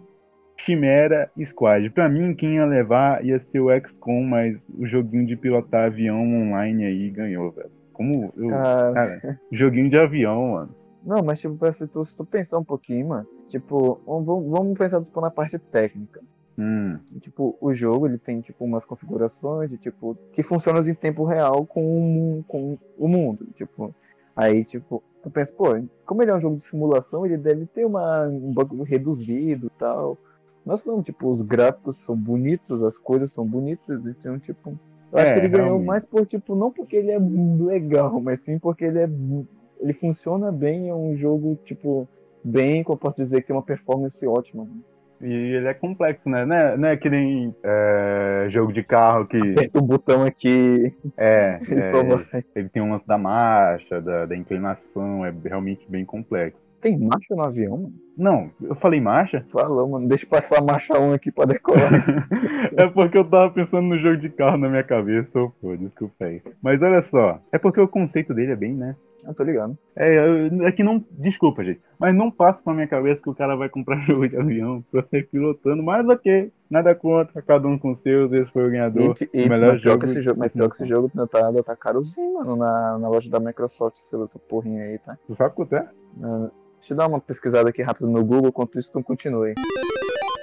[0.58, 1.90] Chimera Squad.
[1.92, 6.22] Pra mim, quem ia levar ia ser o XCOM, mas o joguinho de pilotar avião
[6.22, 7.72] online aí ganhou, velho.
[7.94, 8.50] Como eu.
[8.50, 10.76] Cara, Cara, joguinho de avião, mano.
[11.04, 15.02] não, mas tipo, se tu, se tu pensar um pouquinho, mano, tipo, vamos, vamos pensar
[15.02, 16.22] tipo, na parte técnica.
[16.60, 21.24] Hum, Tipo, o jogo ele tem tipo umas configurações de tipo que funcionam em tempo
[21.24, 23.94] real com o, com o mundo, tipo.
[24.36, 25.66] Aí, tipo, tu pensa, pô,
[26.06, 29.80] como ele é um jogo de simulação, ele deve ter uma, um bagulho reduzido e
[29.80, 30.18] tal.
[30.66, 34.78] Mas não, tipo, os gráficos são bonitos, as coisas são bonitas, então, tipo.
[35.12, 35.88] Eu acho É, que ele ganhou realmente.
[35.88, 39.10] mais por, tipo, não porque ele é legal, mas sim porque ele é.
[39.80, 42.08] Ele funciona bem, é um jogo, tipo,
[42.44, 44.68] bem, como eu posso dizer, que tem uma performance ótima.
[45.22, 46.46] E ele é complexo, né?
[46.46, 49.38] Não é, não é que nem é, jogo de carro que.
[49.38, 52.44] Aperta o botão aqui, É, ele é, só vai.
[52.56, 56.69] ele tem um lance da marcha, da, da inclinação, é realmente bem complexo.
[56.82, 57.94] Tem marcha no avião, mano?
[58.18, 59.46] Não, eu falei marcha?
[59.50, 60.08] Falou, mano.
[60.08, 61.92] Deixa eu passar a marcha 1 aqui pra decolar.
[62.78, 66.26] é porque eu tava pensando no jogo de carro na minha cabeça, ô, pô, desculpa
[66.26, 66.42] aí.
[66.62, 68.96] Mas olha só, é porque o conceito dele é bem, né?
[69.26, 69.78] eu tô ligado.
[69.96, 71.04] É, eu- é que não.
[71.12, 71.82] Desculpa, gente.
[72.00, 75.02] Mas não passa pra minha cabeça que o cara vai comprar jogo de avião pra
[75.02, 75.84] sair pilotando.
[75.84, 79.16] Mas ok, nada contra, cada um com seus, esse foi o ganhador.
[79.22, 82.36] E, e o melhor jogo esse jogo, mas pior que esse jogo tá, tá carozinho,
[82.36, 85.18] mano, na, na loja da Microsoft, essa, porrinha aí, tá?
[85.28, 85.88] Tu sabe quanto é?
[86.24, 89.54] Ah, Deixa eu dar uma pesquisada aqui rápido no Google, enquanto isso tu continue.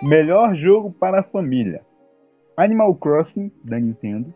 [0.02, 1.84] Melhor jogo para a família:
[2.56, 4.32] Animal Crossing da Nintendo,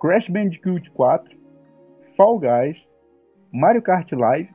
[0.00, 1.36] Crash Bandicoot 4,
[2.16, 2.86] Fall Guys,
[3.52, 4.50] Mario Kart Live,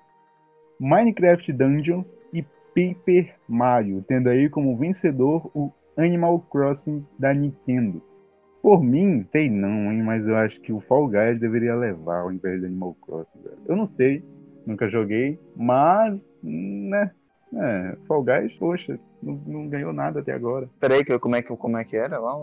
[0.80, 2.44] Minecraft Dungeons e
[2.76, 8.02] Paper Mario, tendo aí como vencedor o Animal Crossing da Nintendo.
[8.62, 12.32] Por mim, sei não, hein, mas eu acho que o Fall Guys deveria levar ao
[12.32, 13.42] invés do Animal Crossing.
[13.42, 13.58] velho.
[13.66, 14.24] Eu não sei,
[14.65, 17.12] nunca joguei, mas, né,
[17.56, 20.69] é, Fall Guys, poxa, não, não ganhou nada até agora.
[20.80, 22.34] Peraí, que eu- como é que, como é que era lá?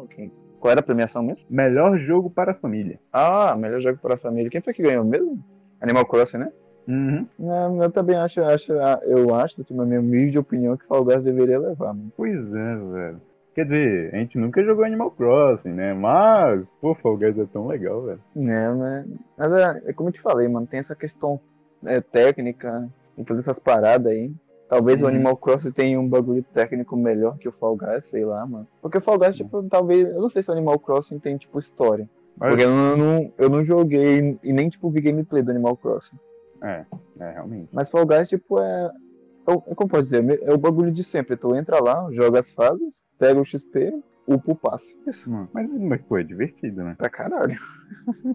[0.60, 1.46] Qual era a premiação mesmo?
[1.48, 2.98] Melhor jogo para a família.
[3.12, 4.50] Ah, melhor jogo para a família.
[4.50, 5.38] Quem foi que ganhou mesmo?
[5.80, 6.52] Animal Crossing, né?
[6.88, 7.26] Uhum.
[7.40, 8.72] É, eu também acho, acho,
[9.04, 12.10] eu acho, na minha humilde opinião, que Fall Guys deveria levar, mano.
[12.16, 13.20] Pois é, velho.
[13.54, 15.92] Quer dizer, a gente nunca jogou Animal Crossing, né?
[15.92, 18.20] Mas, pô, Fall Guys é tão legal, velho.
[18.36, 18.40] É,
[18.74, 19.04] né?
[19.36, 21.38] Mas é, é como eu te falei, mano, tem essa questão
[21.84, 24.32] é, técnica e todas essas paradas aí.
[24.68, 25.10] Talvez o Uhum.
[25.10, 28.68] Animal Crossing tenha um bagulho técnico melhor que o Fall Guys, sei lá, mano.
[28.82, 30.06] Porque o Fall Guys, tipo, talvez.
[30.08, 32.08] Eu não sei se o Animal Crossing tem, tipo, história.
[32.36, 35.76] Mas- Porque eu não, não- eu não joguei e nem, tipo, vi gameplay do Animal
[35.76, 36.16] Crossing.
[36.62, 36.84] É,
[37.18, 37.68] é, realmente.
[37.72, 38.90] Mas Fall Guys, tipo, é.
[39.46, 40.42] é o- Como posso dizer?
[40.42, 41.34] É o bagulho de sempre.
[41.36, 43.94] Tu entra lá, joga as fases, pega o XP,
[44.26, 44.94] upa o passe.
[45.06, 45.32] Isso.
[45.32, 46.94] Hum, Mas, mas, pô, é divertido, né?
[46.98, 47.58] Pra caralho.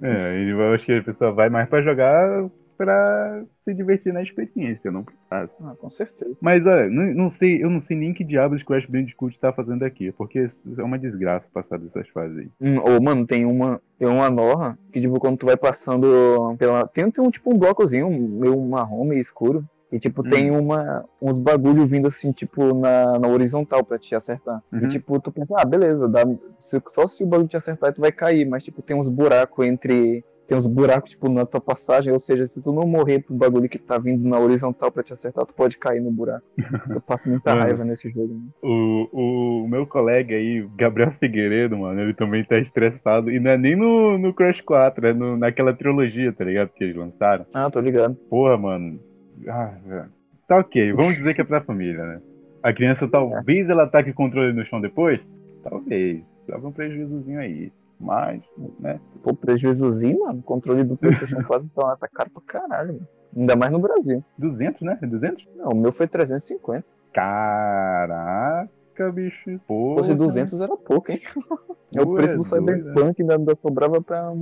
[0.01, 2.49] É, eu acho que a pessoa vai mais pra jogar
[2.83, 5.65] pra se divertir na experiência, não pra fácil.
[5.67, 6.35] Ah, com certeza.
[6.41, 9.83] Mas olha, não, não sei, eu não sei nem que diabos Crash Bandicoot tá fazendo
[9.83, 10.39] aqui, porque
[10.77, 12.49] é uma desgraça passar dessas fases aí.
[12.59, 16.87] Hum, Ou, mano, tem uma, tem uma norra que, tipo, quando tu vai passando pela.
[16.87, 19.63] Tem, tem um tipo um blocozinho, meio marrom, meio escuro.
[19.91, 20.29] E, tipo, Hum.
[20.29, 24.59] tem uma, uns bagulho vindo assim, tipo, na, na horizontal pra te acertar.
[24.71, 24.79] Uhum.
[24.85, 26.23] E, tipo, tu pensa, ah, beleza, dá,
[26.59, 28.43] se- só se o bagulho te acertar tu vai cair.
[28.43, 30.25] Mas, tipo, tem uns buracos entre.
[30.47, 32.11] Tem uns buracos, tipo, na tua passagem.
[32.11, 35.13] Ou seja, se tu não morrer pro bagulho que tá vindo na horizontal pra te
[35.13, 36.45] acertar, tu pode cair no buraco.
[36.89, 37.61] Eu passo muita Mano.
[37.65, 38.33] raiva nesse jogo.
[38.33, 38.41] Né?
[38.61, 43.31] O, o meu colega aí, Gabriel Figueiredo, mano, ele também tá estressado.
[43.31, 46.69] E não é nem no, no Crash 4, é no, naquela trilogia, tá ligado?
[46.69, 47.45] Que eles lançaram.
[47.53, 48.15] Ah, tô ligado.
[48.29, 48.99] Porra, mano.
[49.47, 50.05] Ah, velho.
[50.47, 52.21] tá ok, vamos dizer que é pra família, né?
[52.61, 55.19] A criança talvez ela taque o controle no chão depois?
[55.63, 56.21] Talvez.
[56.45, 57.71] Só um prejuízozinho aí.
[58.03, 58.43] Mas,
[58.79, 58.99] né?
[59.23, 60.39] Pô, prejuízozinho, mano.
[60.39, 63.07] O controle do PlayStation 4 então, tá caro pra caralho, mano.
[63.35, 64.23] Ainda mais no Brasil.
[64.37, 64.99] 200, né?
[65.01, 65.47] 200?
[65.55, 66.85] Não, o meu foi 350.
[67.13, 69.59] Caraca, bicho.
[69.65, 70.03] Porra.
[70.03, 71.21] fosse 200 era pouco, hein?
[71.95, 74.33] É o preço é do Cyberpunk, ainda, ainda sobrava pra,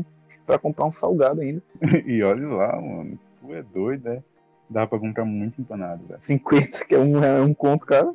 [0.46, 1.62] pra comprar um salgado ainda.
[2.08, 3.20] E olha lá, mano.
[3.42, 4.24] Tu é doido, né?
[4.70, 6.22] Dá pra comprar muito empanado, velho.
[6.22, 8.14] 50, que é um, é um conto, cara.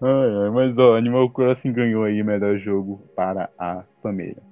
[0.00, 4.42] Ai, ai, mas ó, Animal Crossing ganhou aí melhor jogo para a família.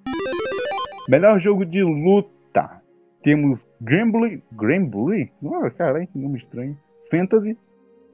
[1.09, 2.83] Melhor jogo de luta.
[3.23, 4.43] Temos Granblue.
[4.53, 5.31] Granblue?
[5.45, 6.77] Ah, caralho, que nome estranho.
[7.11, 7.57] Fantasy.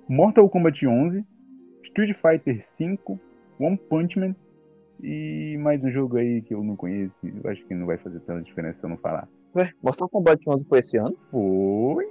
[0.09, 1.25] Mortal Kombat 11.
[1.83, 3.21] Street Fighter 5.
[3.61, 4.35] One Punch Man.
[5.03, 7.17] E mais um jogo aí que eu não conheço.
[7.25, 9.29] Eu acho que não vai fazer tanta diferença se eu não falar.
[9.55, 11.17] Ué, Mortal Kombat 11 foi esse ano?
[11.31, 12.11] Foi?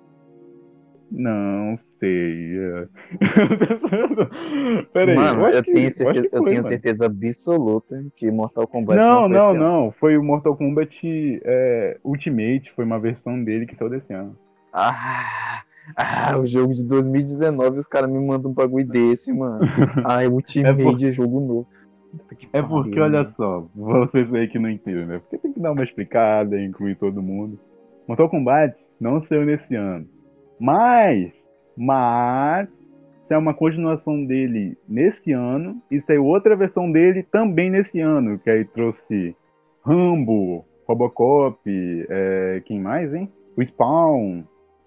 [1.09, 2.57] Não sei.
[2.59, 2.87] é.
[4.93, 6.67] Peraí, mano, acho eu, que- tenho, certeza, eu foi, tenho mano.
[6.69, 9.59] certeza absoluta que Mortal Kombat Não, não, ano.
[9.59, 9.91] não.
[9.91, 14.35] Foi o Mortal Kombat é, Ultimate, foi uma versão dele que saiu desse ano.
[14.73, 15.61] Ah,
[15.95, 19.61] ah, o jogo de 2019 os caras me mandam um bagulho desse, mano.
[20.05, 21.67] Ai, Ultimate por- é jogo novo.
[22.51, 25.19] É porque, olha só, vocês aí que não entendem, né?
[25.19, 27.59] Porque tem que dar uma explicada, incluir todo mundo.
[28.07, 30.05] Mortal Kombat não saiu nesse ano.
[30.59, 31.31] Mas,
[31.75, 32.85] mas,
[33.21, 38.49] saiu uma continuação dele nesse ano e saiu outra versão dele também nesse ano, que
[38.49, 39.35] aí trouxe
[39.83, 41.59] Rambo, Robocop,
[42.09, 43.31] é, quem mais, hein?
[43.55, 44.43] O Spawn,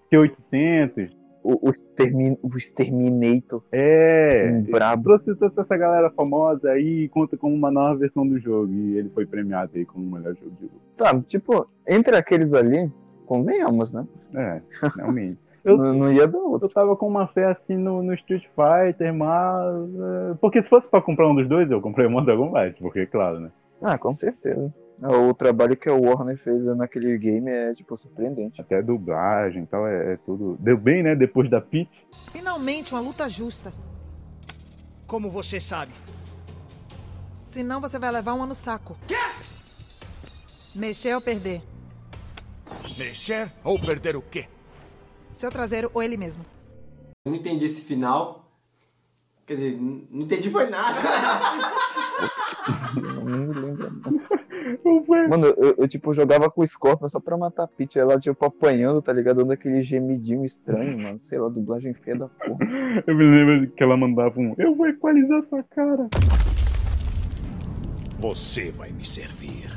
[0.09, 1.11] T-800,
[1.43, 3.63] O, o, Extermin- o Exterminator.
[3.71, 5.03] é, Um brabo.
[5.03, 8.71] trouxe toda essa galera famosa aí e conta como uma nova versão do jogo.
[8.71, 10.75] E ele foi premiado aí como o melhor jogo de luta.
[10.97, 12.91] Tá, tipo, entre aqueles ali,
[13.25, 14.05] convenhamos, né?
[14.35, 14.61] É,
[14.97, 15.39] realmente.
[15.63, 16.67] Eu- Não, não ia dar outro.
[16.67, 19.93] Eu tava com uma fé assim no, no Street Fighter, mas.
[19.95, 23.05] é, Porque se fosse pra comprar um dos dois, eu comprei o Mortal Kombat, porque,
[23.05, 23.51] claro, né?
[23.81, 24.73] Ah, com certeza.
[25.03, 28.61] O trabalho que a Warner fez naquele game é, tipo, surpreendente.
[28.61, 30.55] Até a dublagem e tal, é, é tudo.
[30.59, 31.15] Deu bem, né?
[31.15, 32.05] Depois da Peach.
[32.31, 33.73] Finalmente uma luta justa.
[35.07, 35.91] Como você sabe?
[37.47, 38.95] Senão você vai levar uma no saco.
[40.75, 41.61] Mexer ou perder?
[42.97, 44.45] Mexer ou perder o quê?
[45.41, 46.45] Seu traseiro ou ele mesmo?
[47.25, 48.45] Eu não entendi esse final.
[49.47, 50.99] Quer dizer, não entendi foi nada.
[52.93, 53.89] Não me lembro.
[55.27, 57.97] Mano, eu, eu, tipo, jogava com o Scorpion só pra matar a Peach.
[57.97, 59.37] Ela, tipo, apanhando, tá ligado?
[59.37, 61.19] Dando aquele gemidinho estranho, mano.
[61.19, 62.59] Sei lá, dublagem feia da porra.
[63.07, 64.53] Eu me lembro que ela mandava um.
[64.59, 66.07] Eu vou equalizar sua cara.
[68.19, 69.71] Você vai me servir.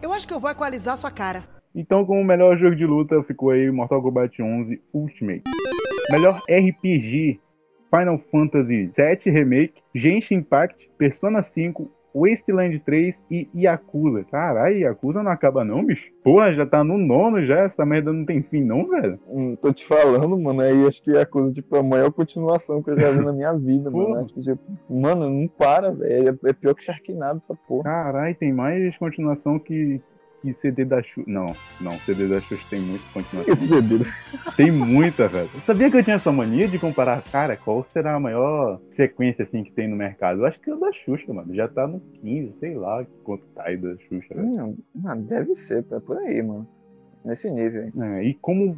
[0.00, 1.44] Eu acho que eu vou equalizar sua cara.
[1.74, 5.42] Então, como melhor jogo de luta, ficou aí Mortal Kombat 11 Ultimate.
[6.10, 7.40] Melhor RPG:
[7.90, 14.24] Final Fantasy VII Remake, Genshin Impact, Persona 5, Wasteland 3 e Yakuza.
[14.24, 16.10] Caralho, Yakuza não acaba não, bicho?
[16.22, 19.18] Porra, já tá no nono já, essa merda não tem fim não, velho?
[19.28, 20.60] Hum, tô te falando, mano.
[20.60, 23.32] Aí acho que é a coisa, tipo, a maior continuação que eu já vi na
[23.32, 24.16] minha vida, mano.
[24.16, 26.38] Acho que, tipo, mano, não para, velho.
[26.44, 27.84] É, é pior que Sharknado essa porra.
[27.84, 30.00] Caralho, tem mais continuação que,
[30.42, 31.22] que CD da Xuxa.
[31.26, 33.54] Não, não, CD da Xuxa tem muita continuação.
[33.54, 34.04] Esse CD.
[34.56, 35.48] Tem muita, velho.
[35.54, 39.44] Eu sabia que eu tinha essa mania de comparar, cara, qual será a maior sequência
[39.44, 40.40] assim que tem no mercado?
[40.40, 41.54] Eu acho que é o da Xuxa, mano.
[41.54, 44.50] Já tá no 15, sei lá quanto tá aí da Xuxa, velho.
[44.50, 46.68] Não, mano, deve ser, é por aí, mano.
[47.24, 47.92] Nesse nível, hein?
[48.00, 48.76] É, e como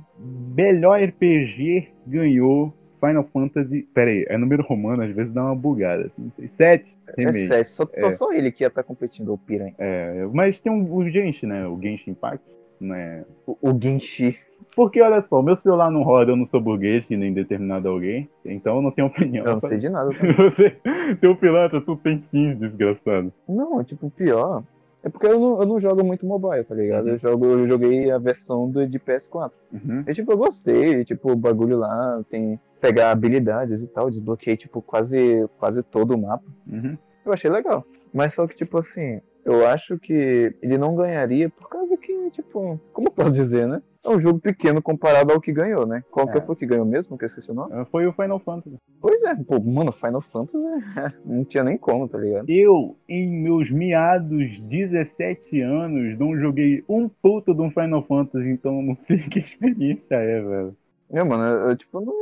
[0.54, 3.82] melhor RPG ganhou Final Fantasy.
[3.94, 6.48] Pera aí, é número romano, às vezes dá uma bugada, assim, não sei.
[6.48, 7.46] 7 É remake.
[7.48, 8.12] sério, só, só, É.
[8.12, 9.74] só ele que ia estar competindo, o Piranha.
[9.78, 11.66] É, mas tem um, o Genshin, né?
[11.66, 12.44] O Genshin Impact.
[12.80, 13.24] Né?
[13.46, 14.36] O, o Genshi.
[14.74, 18.28] Porque olha só, meu celular não roda, eu não sou burguês, que nem determinado alguém,
[18.44, 19.44] então eu não tenho opinião.
[19.44, 20.10] Eu não sei de nada.
[20.36, 20.76] Você,
[21.16, 23.32] seu pilantra, tu tem sim, desgraçado.
[23.48, 24.64] Não, tipo, pior.
[25.02, 27.04] É porque eu não, eu não jogo muito mobile, tá ligado?
[27.06, 27.12] Uhum.
[27.12, 29.50] Eu, jogo, eu joguei a versão do, de PS4.
[29.70, 30.02] Uhum.
[30.08, 34.82] E, tipo, eu gostei, tipo, o bagulho lá tem pegar habilidades e tal, desbloqueei, tipo,
[34.82, 36.44] quase, quase todo o mapa.
[36.70, 36.98] Uhum.
[37.24, 37.82] Eu achei legal.
[38.12, 42.78] Mas só que, tipo assim, eu acho que ele não ganharia por causa que, tipo,
[42.92, 43.80] como eu posso dizer, né?
[44.04, 46.04] É um jogo pequeno comparado ao que ganhou, né?
[46.10, 46.40] Qual que É.
[46.42, 47.70] foi que ganhou mesmo, que eu esqueci o nome?
[47.72, 48.76] Ah, Foi o Final Fantasy.
[49.00, 50.58] Pois é, pô, mano, Final Fantasy
[51.24, 52.44] não tinha nem como, tá ligado?
[52.50, 58.76] Eu, em meus meados 17 anos, não joguei um puto de um Final Fantasy, então
[58.76, 60.76] eu não sei que experiência é, velho.
[61.10, 62.12] É, mano, eu, eu, tipo, não.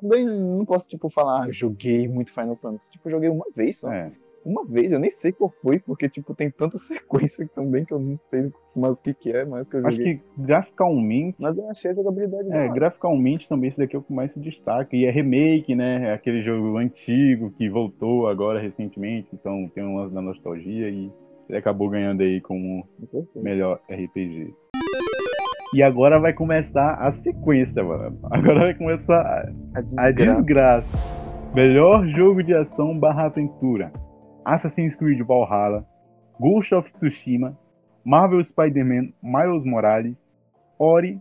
[0.00, 2.90] Também não posso, tipo, falar, ah, joguei muito Final Fantasy.
[2.90, 3.92] Tipo, joguei uma vez só.
[3.92, 4.12] É.
[4.44, 6.76] Uma vez, eu nem sei qual foi, porque, tipo, tem tanta
[7.38, 9.96] sequência também que eu não sei mais o que que é, mais que eu Acho
[9.96, 10.16] joguei.
[10.16, 11.36] que graficalmente.
[11.40, 12.72] Mas eu achei a jogabilidade É, hora.
[12.74, 14.94] graficalmente também esse daqui é o que mais se destaca.
[14.94, 16.10] E é remake, né?
[16.10, 19.28] É aquele jogo antigo que voltou agora recentemente.
[19.32, 21.10] Então tem um lance da nostalgia e
[21.48, 22.86] ele acabou ganhando aí como
[23.36, 24.54] melhor RPG.
[25.74, 28.16] E agora vai começar a sequência, mano.
[28.30, 30.14] Agora vai começar a- A a desgraça.
[30.42, 30.98] desgraça.
[31.54, 33.92] Melhor jogo de ação barra aventura.
[34.44, 35.84] Assassin's Creed Valhalla,
[36.38, 37.58] Ghost of Tsushima,
[38.04, 40.26] Marvel Spider-Man Miles Morales,
[40.78, 41.18] Ori,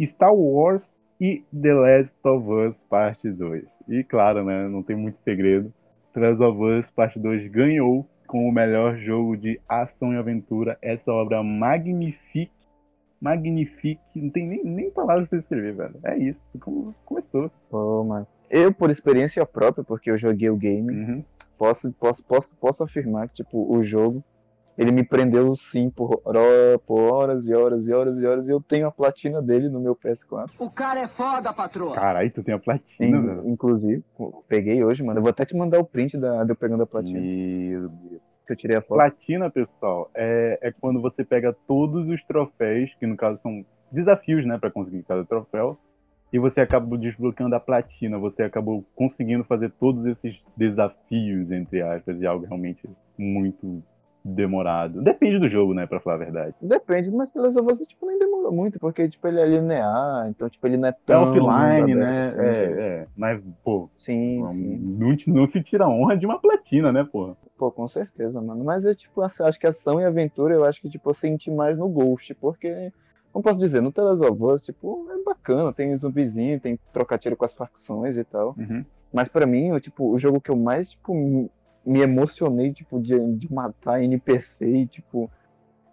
[0.00, 3.64] Star Wars e The Last of Us Parte 2.
[3.88, 5.72] E claro, né, não tem muito segredo.
[6.12, 10.76] The Last of Us Parte 2 ganhou com o melhor jogo de ação e aventura.
[10.82, 12.50] Essa obra magnifique,
[13.20, 15.94] magnifique, não tem nem, nem palavras pra escrever, velho.
[16.04, 17.50] É isso, como começou.
[17.70, 18.26] Pô, mano.
[18.50, 21.24] Eu, por experiência própria, porque eu joguei o game, Uhum.
[21.58, 24.22] posso, posso, posso, posso afirmar que, tipo, o jogo,
[24.78, 26.20] ele me prendeu sim por,
[26.86, 29.80] por horas e horas e horas e horas, e eu tenho a platina dele no
[29.80, 30.50] meu PS4.
[30.58, 31.94] O cara é foda, patroa.
[31.94, 33.48] Caralho, tu tem a platina, In- velho.
[33.48, 34.04] inclusive,
[34.46, 35.18] peguei hoje, mano.
[35.18, 37.18] Eu vou até te mandar o print da, de eu pegando a platina.
[37.20, 38.05] Meu Deus.
[38.46, 38.98] Que eu tirei a foto.
[38.98, 44.46] Platina, pessoal, é, é quando você pega todos os troféus, que no caso são desafios,
[44.46, 45.76] né, pra conseguir cada troféu,
[46.32, 52.20] e você acabou desbloqueando a platina, você acabou conseguindo fazer todos esses desafios, entre aspas,
[52.20, 53.82] e algo realmente muito
[54.24, 55.02] demorado.
[55.02, 56.54] Depende do jogo, né, pra falar a verdade.
[56.60, 60.28] Depende, mas The Last of Us, tipo, nem demorou muito, porque, tipo, ele é linear,
[60.28, 61.22] então, tipo, ele não é É tão...
[61.30, 62.40] offline, mundo né, assim.
[62.40, 64.76] é, é, mas, pô, Sim, não, sim.
[64.78, 67.36] não, não se tira a honra de uma platina, né, pô?
[67.56, 68.62] Pô, com certeza, mano.
[68.64, 71.50] Mas eu, tipo, assim, acho que ação e aventura, eu acho que, tipo, eu senti
[71.50, 72.92] mais no Ghost, porque,
[73.32, 77.18] como posso dizer, no The Last of Us, tipo, é bacana, tem zumbizinho, tem trocar
[77.18, 78.54] tiro com as facções e tal.
[78.58, 78.84] Uhum.
[79.12, 81.50] Mas pra mim, eu, tipo, o jogo que eu mais, tipo, me-
[81.84, 85.30] me emocionei, tipo, de, de matar NPC e, tipo,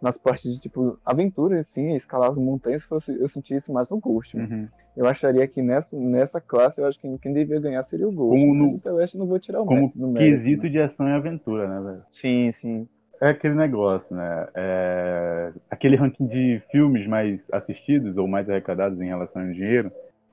[0.04, 2.86] nas partes de, tipo, aventura, assim, escalar as montanhas,
[3.20, 4.54] eu senti isso mais no Ghost, mano.
[4.54, 4.68] Uhum.
[4.98, 8.40] Eu acharia que nessa, nessa classe, eu acho que quem devia ganhar seria o Ghost.
[8.40, 10.70] Como no- o Celeste não vou tirar o Como mérito, no mérito, quesito né?
[10.70, 12.04] de ação e aventura, né, velho?
[12.12, 12.88] Sim, sim.
[13.22, 14.48] É aquele negócio, né?
[14.54, 15.54] É...
[15.72, 19.90] Aquele ranking de filmes mais assistidos ou mais arrecadados em relação ao dinheiro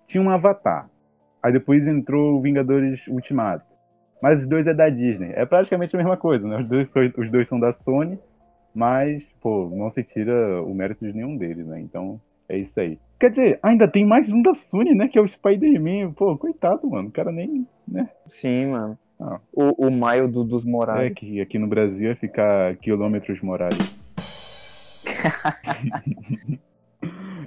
[0.07, 0.91] tinha um Avatar.
[1.41, 3.65] Aí depois entrou o Vingadores Ultimato.
[4.21, 5.31] Mas os dois é da Disney.
[5.35, 6.59] É praticamente a mesma coisa, né?
[6.59, 8.19] Os dois, são, os dois são da Sony,
[8.75, 11.81] mas, pô, não se tira o mérito de nenhum deles, né?
[11.81, 12.99] Então, é isso aí.
[13.19, 15.09] Quer dizer, ainda tem mais um da Sony, né?
[15.09, 16.13] Que é o Spider-Man.
[16.13, 17.09] Pô, coitado, mano.
[17.09, 17.67] O cara nem.
[18.29, 18.99] Sim, mano.
[19.21, 19.39] Ah.
[19.53, 21.13] O, o Maio do, dos É Moraes.
[21.15, 23.77] que aqui no Brasil é ficar quilômetros morais.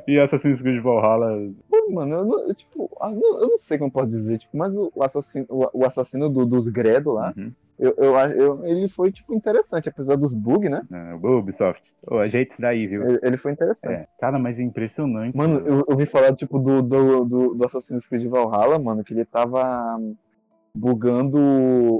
[0.08, 1.50] e Assassin's Creed Valhalla.
[1.70, 4.76] Pô, Mano, eu, não- eu, tipo, ah, eu não sei como posso dizer, tipo, mas
[4.76, 7.52] o assassino, o, o assassino do- dos Gredo lá, Uhum.
[7.80, 10.82] Eu, eu, eu- ele foi, tipo, interessante, apesar dos bugs, né?
[10.92, 11.82] É, ô, Ubisoft.
[12.06, 13.08] Ô, ajeita isso daí, viu?
[13.10, 13.94] Ele, ele foi interessante.
[13.94, 14.08] É.
[14.20, 15.36] Cara, mas é impressionante.
[15.36, 19.14] Mano, eu eu ouvi falar, tipo, do, do, do, do Assassin's Creed Valhalla, mano, que
[19.14, 20.00] ele tava
[20.76, 21.38] bugando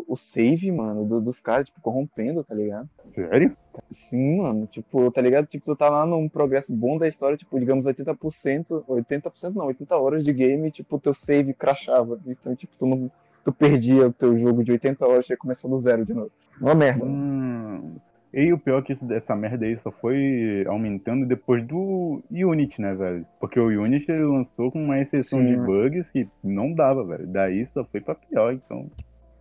[0.08, 2.90] o save, mano, do- dos caras, tipo, corrompendo, tá ligado?
[3.04, 3.56] Sério?
[3.90, 5.46] Sim, mano, tipo, tá ligado?
[5.46, 9.96] Tipo, tu tá lá num progresso bom da história, tipo, digamos 80%, 80% não, 80
[9.96, 12.20] horas de game, tipo, teu save crashava.
[12.26, 13.12] Então, tipo, tu não
[13.44, 16.32] tu perdia o teu jogo de 80 horas e ia começar do zero de novo.
[16.60, 17.06] Uma merda.
[17.06, 17.96] Hum.
[18.34, 22.82] E o pior é que isso, essa merda aí só foi aumentando depois do Unity,
[22.82, 23.26] né, velho?
[23.40, 27.28] Porque o Unity ele lançou com uma exceção Sim, de bugs que não dava, velho.
[27.28, 28.90] Daí só foi pra pior, então.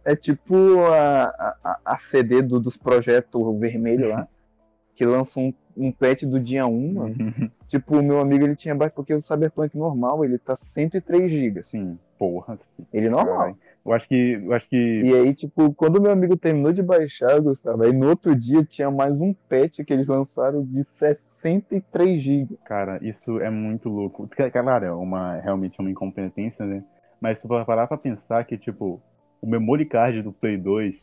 [0.04, 4.28] É tipo a, a, a CD do, dos projetos vermelho lá,
[4.94, 7.14] que lança um, um patch do dia 1, mano.
[7.66, 11.62] tipo, o meu amigo ele tinha baixo porque o Cyberpunk normal, ele tá 103 GB.
[11.62, 12.84] Sim, porra, sim.
[12.92, 13.36] Ele normal.
[13.36, 13.56] Caralho.
[13.84, 14.32] Eu acho que.
[14.34, 14.76] Eu acho que.
[14.76, 18.90] E aí, tipo, quando meu amigo terminou de baixar, Gustavo, aí no outro dia tinha
[18.90, 22.58] mais um patch que eles lançaram de 63 GB.
[22.64, 24.28] Cara, isso é muito louco.
[24.28, 26.84] Claro, é uma, realmente é uma incompetência, né?
[27.20, 29.00] Mas se for parar pra pensar que, tipo,
[29.40, 31.00] o memory card do Play 2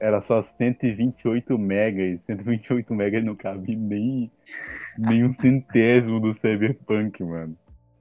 [0.00, 2.22] era só 128 megas.
[2.22, 4.30] 128 megas não cabe nem,
[4.96, 7.56] nem um centésimo do Cyberpunk, mano.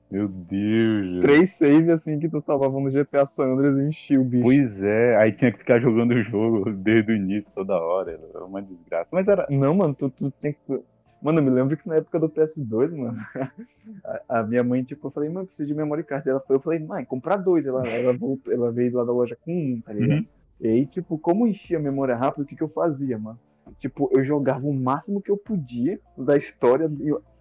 [0.10, 1.22] Meu Deus, gente.
[1.22, 4.44] Três saves assim que tu salvava no GTA San Andreas e enchia o bicho.
[4.44, 8.18] Pois é, aí tinha que ficar jogando o jogo desde o início toda hora.
[8.34, 9.10] Era uma desgraça.
[9.12, 9.46] Mas era.
[9.50, 10.60] Não, mano, tu, tu tem que.
[10.66, 10.84] tu-
[11.20, 13.18] Mano, eu me lembro que na época do PS2, mano,
[14.30, 16.30] a, a minha mãe, tipo, eu falei, mãe, eu preciso de memory card.
[16.30, 17.66] Ela foi, eu falei, mãe, comprar dois.
[17.66, 20.20] Ela, ela, voltou, ela veio lá da loja com um, tá ligado?
[20.20, 20.26] Uhum.
[20.62, 23.40] E aí, tipo, como enchia a memória rápido, o que, que eu fazia, mano?
[23.80, 26.90] Tipo, eu jogava o máximo que eu podia da história,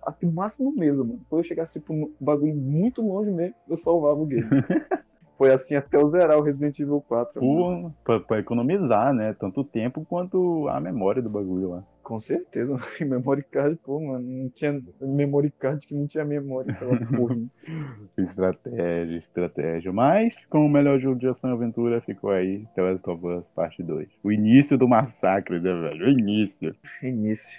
[0.07, 1.21] até o máximo mesmo, mano.
[1.29, 4.49] Quando eu chegasse, tipo, no bagulho muito longe mesmo, eu salvava o game.
[5.37, 7.45] Foi assim até eu zerar o Resident Evil 4.
[7.45, 7.91] mano.
[7.91, 9.35] Pô, pra, pra economizar, né?
[9.39, 11.85] Tanto o tempo quanto a memória do bagulho lá.
[12.03, 12.85] Com certeza, mano.
[13.01, 16.75] Memory card, pô, mano, não tinha memory card que não tinha memória,
[17.15, 17.37] porra.
[18.17, 19.93] Estratégia, estratégia.
[19.93, 23.45] Mas, como o melhor jogo de ação e aventura, ficou aí The Last of Us
[23.55, 24.09] Parte 2.
[24.23, 26.07] O início do massacre, né, velho?
[26.07, 26.75] O início.
[27.03, 27.59] Início.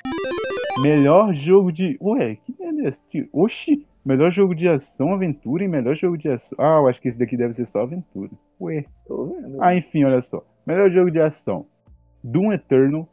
[0.80, 1.97] Melhor jogo de.
[1.99, 3.28] Ué, que merda é tio?
[3.34, 3.86] Oxi!
[4.05, 6.57] Melhor jogo de ação, aventura e melhor jogo de ação.
[6.59, 8.32] Ah, eu acho que esse daqui deve ser só aventura.
[8.61, 8.86] Ué.
[9.59, 10.45] Ah, enfim, olha só.
[10.65, 11.65] Melhor jogo de ação:
[12.23, 13.07] Doom Eternal,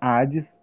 [0.00, 0.58] Hades,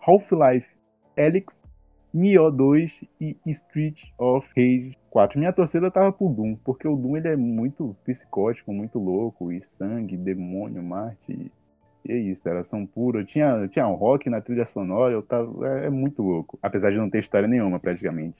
[0.00, 0.74] Half-Life
[1.18, 1.64] Alyx,
[2.12, 5.38] Nioh 2 e Street of Rage 4.
[5.38, 9.62] Minha torcida tava pro Doom, porque o Doom ele é muito psicótico, muito louco, e
[9.62, 11.50] sangue, demônio, Marte.
[12.06, 13.24] E é isso, era ação pura.
[13.24, 16.58] Tinha, tinha um rock na trilha sonora, eu tava, é, é muito louco.
[16.62, 18.36] Apesar de não ter história nenhuma, praticamente.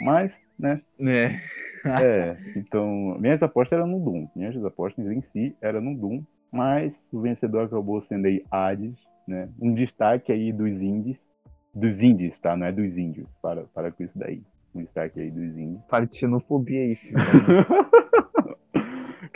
[0.00, 1.40] Mas, né, É.
[2.02, 4.28] é, então, minhas apostas eram no Doom.
[4.34, 6.22] Minhas apostas em si eram no Doom.
[6.50, 9.48] Mas o vencedor acabou sendo aí Hades, né?
[9.60, 11.26] Um destaque aí dos indies.
[11.74, 12.56] Dos indies, tá?
[12.56, 13.28] Não é dos índios.
[13.42, 14.42] Para, para com isso daí.
[14.74, 15.84] Um destaque aí dos indies.
[16.12, 17.16] Xenofobia aí, filho.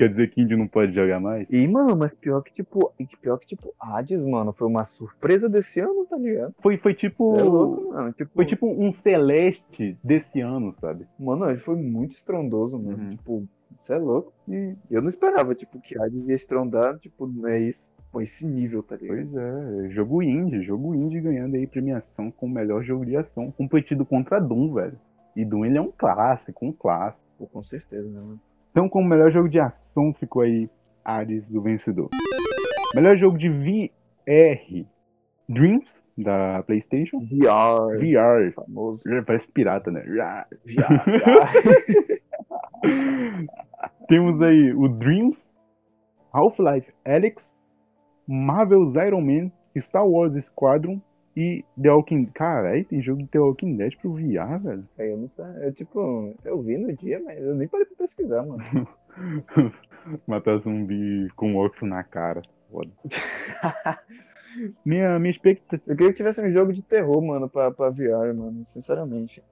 [0.01, 1.47] Quer dizer que índio não pode jogar mais?
[1.51, 2.91] E, mano, mas pior que, tipo,
[3.21, 6.55] pior que, tipo, Hades, mano, foi uma surpresa desse ano, tá ligado?
[6.63, 7.37] Foi, foi tipo.
[7.39, 8.11] É louco, mano.
[8.15, 11.07] Tipo, Foi tipo um Celeste desse ano, sabe?
[11.19, 12.97] Mano, ele foi muito estrondoso, mano.
[12.97, 13.11] Uhum.
[13.11, 14.33] Tipo, você é louco.
[14.49, 18.83] E eu não esperava, tipo, que Hades ia estrondar, tipo, é esse, pô, esse nível,
[18.83, 19.29] tá ligado?
[19.31, 23.51] Pois é, jogo indie, jogo indie ganhando aí premiação com o melhor jogo de ação,
[23.51, 24.99] competido contra Doom, velho.
[25.37, 27.29] E Doom ele é um clássico, um clássico.
[27.39, 28.41] Pô, com certeza, né, mano?
[28.71, 30.71] Então, como melhor jogo de ação ficou aí
[31.05, 32.09] Ares do vencedor.
[32.95, 34.87] Melhor jogo de VR,
[35.49, 37.19] Dreams da PlayStation.
[37.21, 39.03] VR, VR, famoso.
[39.27, 40.03] parece pirata, né?
[40.03, 40.47] VR.
[40.65, 41.05] VR.
[44.09, 45.51] Temos aí o Dreams,
[46.33, 47.55] Half-Life Alyx,
[48.27, 51.01] Marvel's Iron Man, Star Wars Squadron
[51.41, 54.87] e The Walking Cara, aí tem jogo de The Walking Dead pro VR, velho.
[54.99, 55.45] Aí eu não sei.
[55.63, 58.63] Eu, tipo, eu vi no dia, mas eu nem parei pra pesquisar, mano.
[60.29, 62.43] Matar zumbi com óculos na cara.
[62.71, 62.91] Foda.
[64.85, 65.91] minha, minha expectativa.
[65.91, 69.43] Eu queria que tivesse um jogo de terror, mano, pra, pra VR, mano, sinceramente.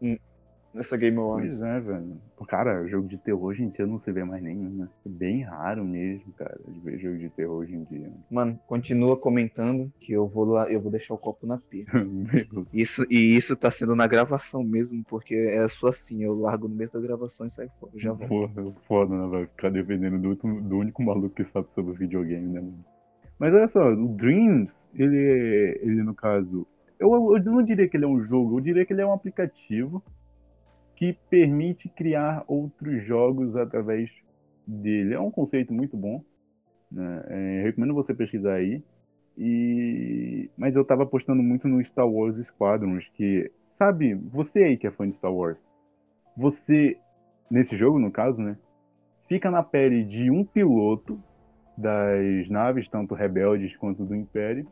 [0.75, 1.59] Nessa Game Awards.
[1.59, 2.17] Pois é, velho.
[2.47, 4.89] Cara, jogo de terror hoje em dia não se vê mais nenhum, né?
[5.05, 8.11] É bem raro mesmo, cara, de ver jogo de terror hoje em dia.
[8.31, 11.85] Mano, continua comentando que eu vou lá, eu vou deixar o copo na pia.
[12.73, 16.75] Isso, e isso tá sendo na gravação mesmo, porque é só assim, eu largo no
[16.75, 17.93] meio da gravação e saio fora.
[17.97, 18.29] Já vou.
[18.49, 19.49] Porra, foda, né, velho?
[19.49, 22.85] Ficar dependendo do, último- do único maluco que sabe sobre videogame, né, mano?
[23.39, 26.67] Mas olha só, o Dreams, ele, é- ele no caso.
[26.99, 29.13] Eu, eu não diria que ele é um jogo, eu diria que ele é um
[29.13, 30.03] aplicativo
[30.99, 34.11] que permite criar outros jogos através
[34.67, 35.15] dele.
[35.15, 36.25] É um conceito muito bom.
[36.91, 37.25] Né?
[37.29, 38.83] É, recomendo você pesquisar aí.
[39.37, 40.51] E...
[40.57, 44.91] Mas eu tava apostando muito no Star Wars Squadrons, que, sabe, você aí que é
[44.91, 45.65] fã de Star Wars,
[46.37, 46.99] você,
[47.49, 48.59] nesse jogo no caso, né,
[49.29, 51.23] fica na pele de um piloto
[51.77, 54.67] das naves, tanto rebeldes quanto do Império,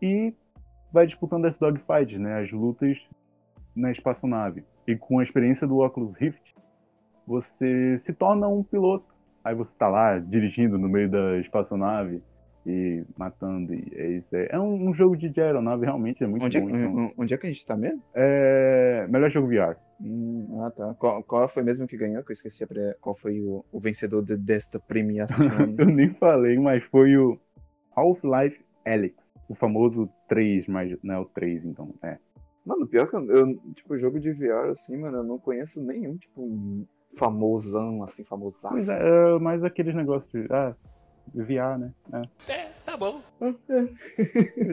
[0.00, 0.32] e
[0.90, 2.96] vai disputando as dogfights, né, as lutas
[3.78, 4.64] na espaçonave.
[4.86, 6.54] E com a experiência do Oculus Rift,
[7.26, 9.14] você se torna um piloto.
[9.44, 12.22] Aí você tá lá dirigindo no meio da espaçonave
[12.66, 13.72] e matando.
[13.74, 14.34] E é isso.
[14.36, 14.48] aí.
[14.50, 16.68] É um, um jogo de aeronave, realmente é muito Onde é, bom.
[16.68, 17.12] então.
[17.16, 18.02] onde é que a gente tá mesmo?
[18.14, 19.06] É...
[19.08, 19.76] Melhor jogo VR.
[20.00, 20.94] Hum, ah, tá.
[20.98, 22.22] Qual, qual foi mesmo que ganhou?
[22.22, 25.46] Que eu esqueci pre- qual foi o, o vencedor de- desta premiação.
[25.78, 27.38] Eu nem falei, mas foi o
[27.96, 29.34] Half-Life Alyx.
[29.48, 31.94] O famoso 3, mas não é o 3, então.
[32.02, 32.18] É.
[32.68, 36.18] Mano, pior que eu, eu, tipo, jogo de VR, assim, mano, eu não conheço nenhum,
[36.18, 38.68] tipo, um famosão, assim, famosaço.
[38.68, 40.46] Pois é, é mais aqueles negócios de.
[40.52, 40.74] Ah,
[41.34, 41.92] VR, né?
[42.12, 42.52] É.
[42.52, 43.22] É, tá bom.
[43.38, 43.56] Pois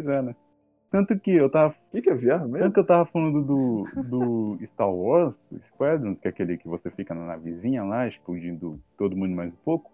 [0.07, 0.35] é, né?
[0.91, 1.73] Tanto que eu tava.
[1.73, 2.59] O que, que é VR mesmo?
[2.59, 6.91] Tanto que eu tava falando do, do Star Wars, Squadrons, que é aquele que você
[6.91, 9.89] fica na navezinha lá, explodindo todo mundo mais um pouco.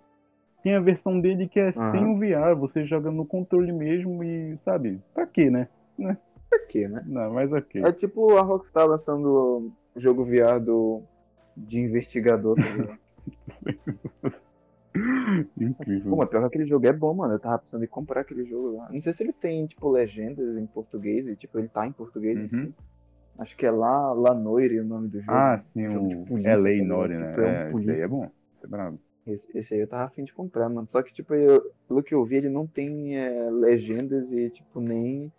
[0.64, 4.58] Tem a versão dele que é sem o VR, você joga no controle mesmo e,
[4.58, 5.68] sabe, pra quê, né?
[6.52, 7.02] Pra quê, né?
[7.08, 7.82] Não, mas ok.
[7.84, 11.02] É tipo a Rockstar lançando o jogo VR do,
[11.56, 12.58] de investigador.
[12.58, 12.62] Tá?
[15.58, 16.10] Incrível.
[16.12, 17.34] Pô, mas pior que aquele jogo é bom, mano.
[17.34, 18.90] Eu tava pensando em comprar aquele jogo lá.
[18.92, 22.38] Não sei se ele tem, tipo, legendas em português, e tipo, ele tá em português
[22.38, 22.50] em Uhum.
[22.68, 22.76] si.
[23.40, 25.38] Acho que é lá, lá Noire o nome do jogo.
[25.38, 26.88] Ah, sim, de o polícia, LA tá ligado?
[26.88, 27.34] Nori, né?
[27.34, 28.04] Tu é um É, esse polícia.
[28.04, 28.30] é bom.
[28.54, 29.00] Esse é brabo.
[29.26, 30.88] Esse, esse aí eu tava afim de comprar, mano.
[30.88, 34.82] Só que, tipo, eu- pelo que eu vi, ele não tem é, legendas e, tipo,
[34.82, 35.32] nem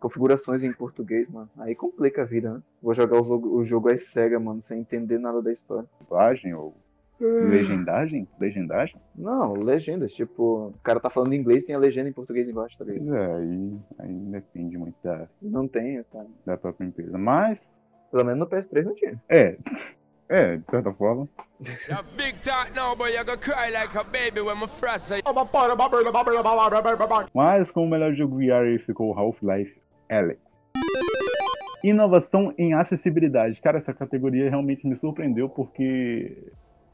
[0.00, 1.48] configurações em português, mano.
[1.58, 2.62] Aí complica a vida, né?
[2.82, 5.88] Vou jogar o jogo, o jogo às cega, mano, sem entender nada da história.
[6.00, 6.74] Dublagem ou
[7.20, 8.28] legendagem?
[8.38, 9.00] Legendagem?
[9.14, 10.12] Não, legendas.
[10.12, 13.14] Tipo, o cara tá falando inglês tem a legenda em português embaixo, tá ligado?
[13.16, 16.28] É, aí, aí depende muito da, Não tem, sabe?
[16.44, 17.16] da própria empresa.
[17.16, 17.74] Mas,
[18.10, 19.20] Pelo menos no PS3 não tinha.
[19.28, 19.56] é.
[20.28, 21.28] É, de certa forma.
[27.32, 30.60] Mas como o melhor jogo VR ficou Half-Life Alex.
[31.84, 33.60] Inovação em acessibilidade.
[33.60, 36.36] Cara, essa categoria realmente me surpreendeu porque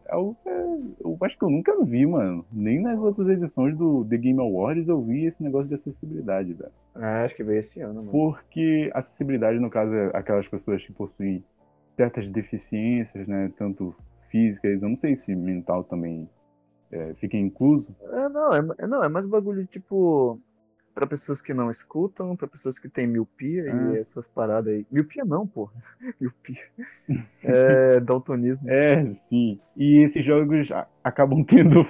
[0.06, 2.44] é o- é- eu acho que eu nunca vi, mano.
[2.52, 6.72] Nem nas outras edições do The Game Awards eu vi esse negócio de acessibilidade, velho.
[6.94, 8.10] Ah, acho que veio esse ano, mano.
[8.10, 11.42] Porque acessibilidade, no caso, é aquelas pessoas que possuem
[11.96, 13.50] certas deficiências, né?
[13.56, 13.94] Tanto
[14.28, 16.28] físicas, eu não sei se mental também
[16.90, 17.94] é, fica incluso.
[18.02, 20.38] É, não, é, é- não, é mais bagulho, tipo,
[20.94, 23.92] pra pessoas que não escutam, pra pessoas que têm miopia Ah.
[23.94, 24.86] e essas paradas aí.
[24.90, 25.72] Miopia não, porra.
[26.20, 26.62] miopia.
[27.42, 28.70] É, daltonismo.
[28.70, 29.58] É, sim.
[29.76, 30.68] E esses jogos
[31.02, 31.84] acabam tendo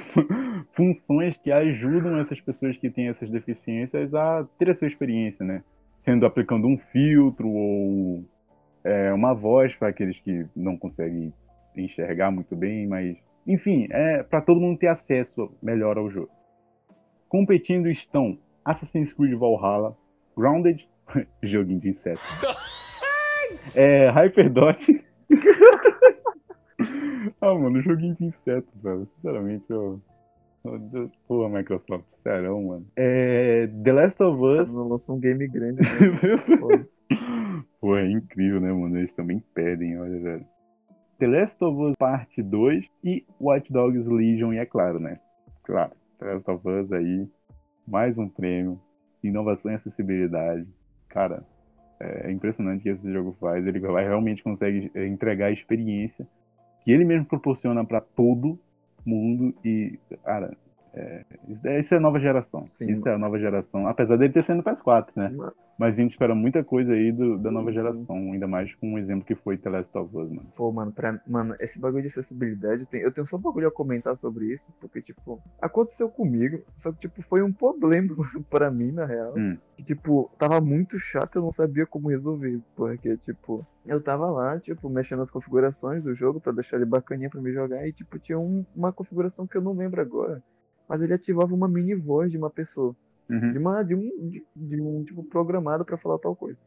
[0.72, 5.62] funções que ajudam essas pessoas que têm essas deficiências a ter a sua experiência, né?
[5.96, 8.24] Sendo aplicando um filtro ou
[8.82, 11.32] é, uma voz para aqueles que não conseguem
[11.76, 16.30] enxergar muito bem, mas enfim, é para todo mundo ter acesso melhor ao jogo.
[17.28, 19.96] Competindo estão Assassin's Creed Valhalla,
[20.36, 20.88] Grounded,
[21.42, 22.20] joguinho de inseto,
[23.74, 25.04] é, Hyperdot.
[27.40, 29.04] ah, mano, joguinho de inseto, velho.
[29.06, 30.00] Sinceramente, eu.
[31.26, 32.86] Porra, Microsoft, sério, mano.
[32.94, 34.70] É, The Last of Us.
[34.70, 36.86] lançam um game grande, né?
[37.80, 38.96] Pô, é incrível, né, mano?
[38.96, 40.46] Eles também pedem, olha, velho.
[41.18, 45.18] The Last of Us Parte 2 e Watch Dogs Legion, e é claro, né?
[45.62, 47.28] Claro, The Last of Us aí,
[47.86, 48.80] mais um prêmio.
[49.22, 50.66] Inovação e acessibilidade.
[51.08, 51.44] Cara,
[52.00, 53.66] é impressionante o que esse jogo faz.
[53.66, 56.26] Ele vai realmente consegue é, entregar a experiência
[56.84, 58.58] que ele mesmo proporciona pra todo
[59.04, 60.56] mundo e, cara,
[60.95, 62.66] é, isso, é- isso é a nova geração.
[62.66, 63.86] Sim, isso é a nova geração.
[63.86, 65.28] Apesar dele ter sido no PS4, né?
[65.30, 67.76] Mano, Mas a gente espera muita coisa aí do- Sim, da nova sim.
[67.76, 70.53] geração, ainda mais com um exemplo que foi The Last of Us, mano.
[70.55, 73.66] Pô, mano, pra, mano, esse bagulho de acessibilidade, eu tenho, eu tenho só um bagulho
[73.68, 78.14] a comentar sobre isso, porque, tipo, aconteceu comigo, só que, tipo, foi um problema
[78.51, 79.34] pra mim, na real.
[79.36, 79.57] Hum.
[79.76, 84.61] Que, tipo, tava muito chato, eu não sabia como resolver, porque, tipo, eu tava lá,
[84.61, 88.18] tipo, mexendo nas configurações do jogo pra deixar ele bacaninha pra me jogar, e, tipo,
[88.18, 90.40] tinha um- uma configuração que eu não lembro agora,
[90.93, 92.95] mas ele ativava uma mini voz de uma pessoa
[93.30, 93.53] Uhum.
[93.53, 96.59] de, uma, de, um, de, de um tipo programado para falar tal coisa.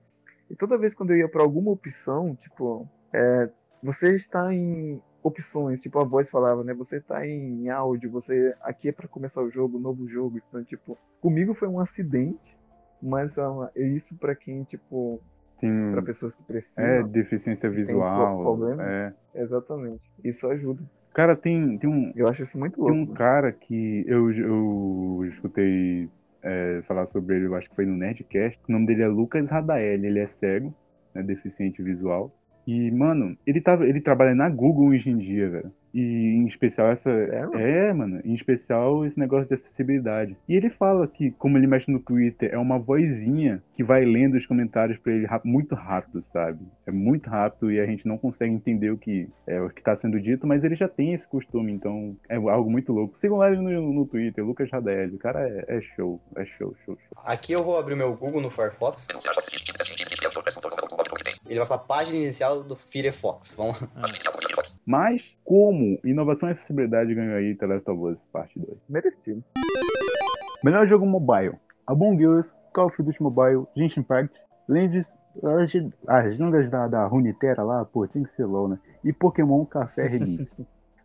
[0.50, 3.50] E toda vez quando eu ia para alguma opção, tipo, é,
[3.84, 6.74] você está em opções, tipo a voz falava, né?
[6.74, 10.40] Você está em áudio, você aqui é para começar o jogo, novo jogo.
[10.50, 12.58] Então, tipo, comigo foi um acidente,
[13.00, 15.20] mas foi uma- isso para quem, tipo,
[15.60, 16.84] Tem, para pessoas que precisam.
[16.84, 18.42] é, deficiência tem visual.
[18.42, 18.82] problema.
[18.84, 19.14] É.
[19.36, 20.02] Exatamente.
[20.24, 20.82] Isso ajuda.
[21.16, 23.12] Cara, tem, tem um, Eu acho isso muito Tem louco.
[23.12, 26.10] um cara que eu, eu escutei
[26.44, 28.60] é, falar sobre ele, eu acho que foi no Nerdcast.
[28.68, 30.76] O nome dele é Lucas Radael, ele é cego,
[31.14, 32.36] né, deficiente visual.
[32.68, 35.72] E, mano, ele, tava, ele trabalha na Google hoje em dia, velho.
[35.96, 37.10] E em especial essa.
[37.10, 37.56] Sério?
[37.58, 40.36] É, mano, em especial esse negócio de acessibilidade.
[40.48, 44.36] E ele fala que, como ele mexe no Twitter, é uma vozinha que vai lendo
[44.36, 46.60] os comentários pra ele muito rápido, sabe?
[46.86, 49.96] É muito rápido e a gente não consegue entender o que é o que tá
[49.96, 53.18] sendo dito, mas ele já tem esse costume, então é algo muito louco.
[53.18, 55.14] Sigam lá ele no, no Twitter, Lucas Radel.
[55.14, 57.24] O cara é, é show, é show, show, show.
[57.24, 59.08] Aqui eu vou abrir o meu Google no Firefox.
[61.48, 63.56] Ele vai falar página inicial do Firefox.
[63.56, 63.88] Vamos lá.
[64.86, 68.78] Mas, como inovação e acessibilidade ganhou aí The Last of Us Parte 2?
[68.88, 69.44] Merecido.
[70.64, 71.56] Melhor jogo mobile:
[71.88, 75.72] Among Us, Call of Duty Mobile, Genshin Impact Lendes, as,
[76.08, 78.80] as lendas da, da Runeterra lá, pô, tinha que ser LOL, né?
[79.04, 80.60] E Pokémon Café Remix.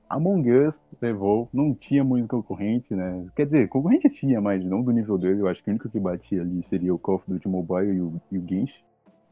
[0.08, 3.26] Among Us levou, não tinha muito concorrente, né?
[3.36, 5.40] Quer dizer, concorrente tinha, mas não do nível dele.
[5.40, 8.00] Eu acho que o único que batia ali seria o Call of Duty Mobile e
[8.00, 8.82] o, e o Genshin.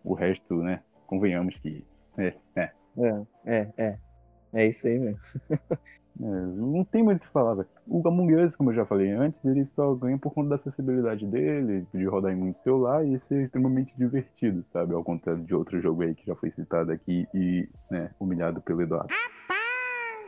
[0.04, 0.80] O resto, né?
[1.08, 1.84] Convenhamos que.
[2.16, 2.70] É, é.
[2.98, 3.98] É, é, é.
[4.52, 5.20] É isso aí mesmo.
[6.20, 7.68] É, não tem muito o que falar, velho.
[7.86, 11.24] O Among Us, como eu já falei antes, ele só ganha por conta da acessibilidade
[11.24, 14.94] dele, de rodar em muito celular e ser extremamente divertido, sabe?
[14.94, 18.82] Ao contrário de outro jogo aí que já foi citado aqui e, né, humilhado pelo
[18.82, 19.14] Eduardo.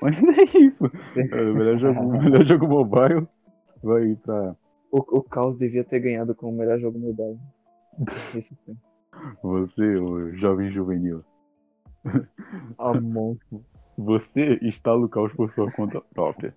[0.01, 0.85] Mas é isso.
[1.17, 3.27] É, o melhor jogo, melhor jogo mobile
[3.83, 4.55] vai pra
[4.93, 7.37] O, o Caos devia ter ganhado com o melhor jogo mobile.
[8.33, 8.77] Isso sim.
[9.43, 11.25] Você, o jovem juvenil.
[12.79, 13.37] Amon.
[13.97, 16.55] Você instala o caos por sua conta própria.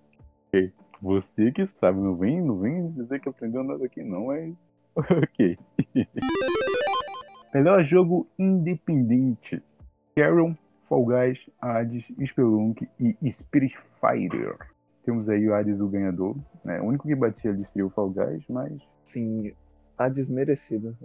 [0.48, 0.72] Ok?
[1.02, 4.54] Você que sabe, não vem, não vem dizer que aprendeu nada aqui não, mas.
[4.96, 5.58] Ok.
[7.52, 9.62] Melhor jogo independente.
[10.16, 10.54] Carrion,
[10.88, 14.56] Fall Guys, Hades, Spelunk e Spirit Fighter.
[15.04, 16.36] Temos aí o Hades o ganhador.
[16.64, 16.80] Né?
[16.80, 18.72] O único que batia ali seria o Fall Guys, mas.
[19.02, 19.52] Sim,
[19.98, 20.96] a desmerecida.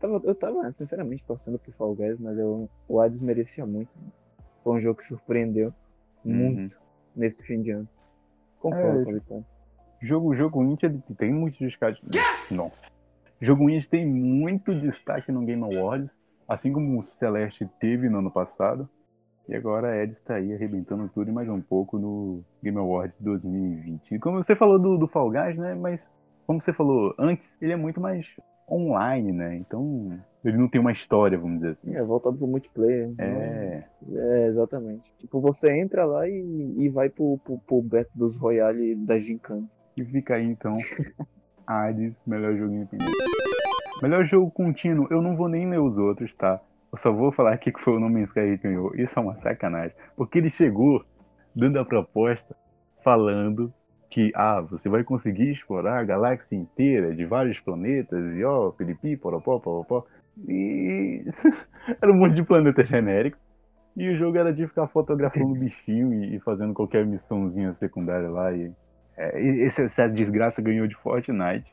[0.00, 3.90] Tava, eu tava, sinceramente, torcendo pro Fall Guys, mas eu, o Hades merecia muito.
[4.62, 5.72] Foi um jogo que surpreendeu
[6.24, 6.78] muito
[7.14, 7.88] nesse fim de ano.
[8.58, 9.44] Concordo É, com Vitória.
[10.00, 12.02] Jogo, jogo indie ele tem muito destaque.
[12.50, 12.90] Nossa.
[13.40, 16.16] Jogo indie tem muito destaque no Game Awards,
[16.48, 18.88] assim como o Celeste teve no ano passado.
[19.46, 23.16] E agora a Ed está aí arrebentando tudo e mais um pouco no Game Awards
[23.20, 24.14] 2020.
[24.14, 25.74] E como você falou do, do Fall Guys, né?
[25.74, 26.10] Mas
[26.46, 28.26] como você falou antes, ele é muito mais
[28.70, 29.56] online, né?
[29.56, 31.94] Então ele não tem uma história, vamos dizer assim.
[31.94, 33.12] É, voltado pro multiplayer.
[33.18, 33.84] É.
[34.10, 35.10] É, exatamente.
[35.16, 39.68] Tipo, você entra lá e, e vai pro, pro, pro Beto dos Royale da Gincana.
[39.96, 40.72] E fica aí então.
[41.66, 43.10] Hades, melhor jogo independente.
[44.02, 46.60] Melhor jogo contínuo, eu não vou nem ler os outros, tá?
[46.92, 48.94] Eu só vou falar aqui que foi o No Man's Sky que ganhou.
[48.94, 49.96] Isso é uma sacanagem.
[50.14, 51.04] Porque ele chegou
[51.54, 52.54] dando a proposta
[53.02, 53.72] falando
[54.14, 59.16] que ah, você vai conseguir explorar a galáxia inteira de vários planetas e ó, piripi,
[59.16, 60.06] poropó, poropó.
[60.46, 61.24] E
[62.00, 63.36] era um monte de planeta genérico.
[63.96, 68.52] E o jogo era de ficar fotografando bichinho e, e fazendo qualquer missãozinha secundária lá.
[68.52, 68.70] E,
[69.16, 71.66] é, esse- essa desgraça ganhou de Fortnite.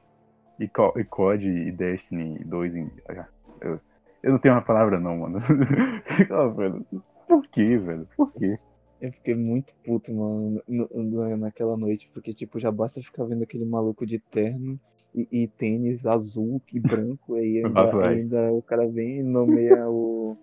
[0.59, 2.89] E, e COD e Destiny 2 em.
[3.09, 3.25] ah,
[3.61, 3.79] Eu,
[4.23, 5.39] eu não tenho uma palavra não, mano.
[7.27, 8.07] Por quê, velho?
[8.17, 8.57] Por quê?
[9.01, 13.41] Eu fiquei muito puto, mano, no- no- naquela noite, porque, tipo, já basta ficar vendo
[13.41, 14.79] aquele maluco de terno
[15.13, 19.91] e, e tênis azul e branco, aí Ah, ainda, ainda os caras vêm e nomeiam
[19.91, 20.37] o,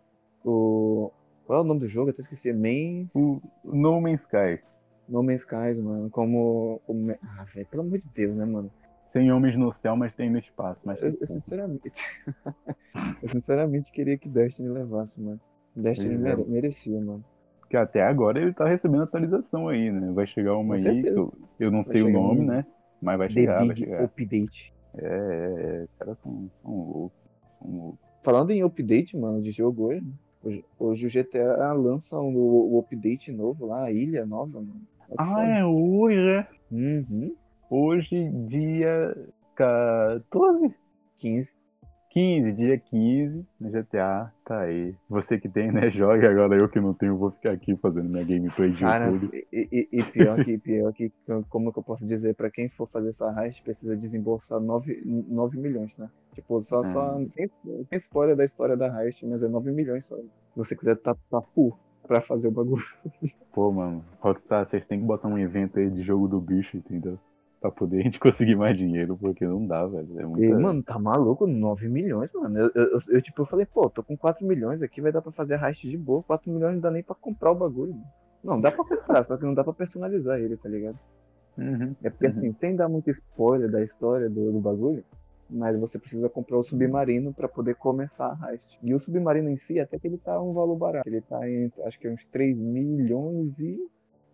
[0.45, 1.11] o.
[1.47, 2.09] Qual é o nome do jogo?
[2.09, 2.53] Eu até esqueci.
[2.53, 3.15] Mans.
[3.15, 4.61] O No Man's Sky.
[5.09, 6.81] No Man's Skies, mano, como.
[6.85, 7.13] como...
[7.23, 8.71] Ah, velho, pelo amor de Deus, né, mano?
[9.13, 10.87] Sem homens no céu, mas tem no espaço.
[10.87, 12.03] Mas Eu, eu sinceramente.
[13.23, 15.41] eu sinceramente queria que Destiny levasse, mano.
[15.75, 17.25] Destiny mere- merecia, mano.
[17.69, 20.11] Porque até agora ele tá recebendo atualização aí, né?
[20.13, 22.65] Vai chegar uma Com aí, eu, eu não Vai sei o nome, um- né?
[23.01, 24.05] Mas vai The chegar, vai Big chegar.
[24.05, 24.73] Update.
[24.97, 25.83] É, é, é.
[25.85, 27.19] Os caras são, são loucos.
[27.59, 27.99] São loucos.
[28.23, 30.03] Falando em update, mano, de jogo hoje,
[30.43, 34.81] hoje, hoje o GTA lança um, o, o update novo lá, a ilha nova, mano.
[35.07, 36.49] Que Ah, é hoje, é?
[36.73, 37.35] Uhum.
[37.71, 39.15] Hoje, dia
[39.55, 40.75] 14?
[41.19, 41.53] 15.
[42.19, 44.93] 15, dia 15, no GTA, tá aí.
[45.09, 48.25] Você que tem, né, joga, agora eu que não tenho, vou ficar aqui fazendo minha
[48.25, 49.47] gameplay de Cara, YouTube.
[49.53, 51.13] e, e- e pior que, pior que,
[51.49, 55.59] como que eu posso dizer, pra quem for fazer essa heist, precisa desembolsar 9, 9
[55.59, 56.11] milhões, né?
[56.35, 57.29] Tipo, só, só Hum.
[57.31, 57.49] sem,
[57.85, 60.17] sem spoiler da história da heist, mas é 9 milhões só.
[60.17, 60.25] Se
[60.57, 62.83] você quiser tá, tá full pra fazer o bagulho.
[63.53, 67.17] Pô, mano, Rockstar, vocês têm que botar um evento aí de jogo do bicho, entendeu?
[67.61, 70.19] Pra poder a gente conseguir mais dinheiro, porque não dá, velho.
[70.19, 70.59] É E, muita...
[70.59, 71.47] mano, tá maluco?
[71.47, 72.59] 9 milhões, mano.
[72.59, 75.33] Eu, eu, eu- tipo, eu falei, pô, tô com 4 milhões aqui, vai dar pra
[75.33, 76.23] fazer a heist de boa.
[76.23, 77.93] 4 milhões não dá nem pra comprar o bagulho.
[77.93, 78.05] Mano.
[78.45, 80.99] Não, dá pra comprar, só que não dá pra personalizar ele, tá ligado?
[81.59, 81.97] Uhum.
[82.05, 82.31] É porque Uhum.
[82.31, 85.03] assim, sem dar muito spoiler da história do, do bagulho,
[85.51, 88.79] mas você precisa comprar o submarino pra poder começar a heist.
[88.81, 91.09] E o submarino em si, até que ele tá um valor barato.
[91.09, 93.77] Ele tá em, acho que uns 3 milhões e,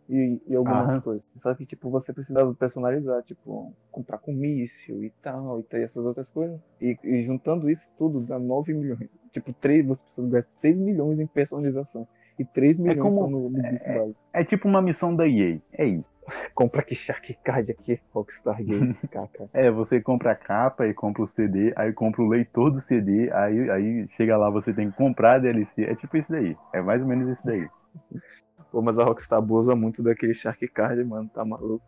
[0.08, 1.00] e, e algumas Aham.
[1.00, 1.24] coisas.
[1.36, 5.82] Só que, tipo, você precisa personalizar, tipo, comprar com míssil e tal, e tal, e
[5.84, 6.60] essas outras coisas.
[6.80, 9.08] E, e juntando isso tudo dá 9 milhões.
[9.30, 12.06] Tipo, 3, você precisa gastar 6 milhões em personalização.
[12.38, 14.18] E 3 milhões como- só no, no bicho básico.
[14.32, 16.10] É tipo uma missão da EA, é isso.
[16.54, 19.48] Compra aqui Shark Card aqui, Rockstar Games, caca.
[19.52, 23.30] É, você compra a capa e compra o CD, aí compra o leitor do CD,
[23.32, 25.84] aí, aí chega lá, você tem que comprar a DLC.
[25.84, 26.56] É tipo isso daí.
[26.72, 27.68] É mais ou menos isso daí.
[28.74, 31.84] Pô, mas a Rockstar abusa muito daquele Shark Card, mano, tá maluco.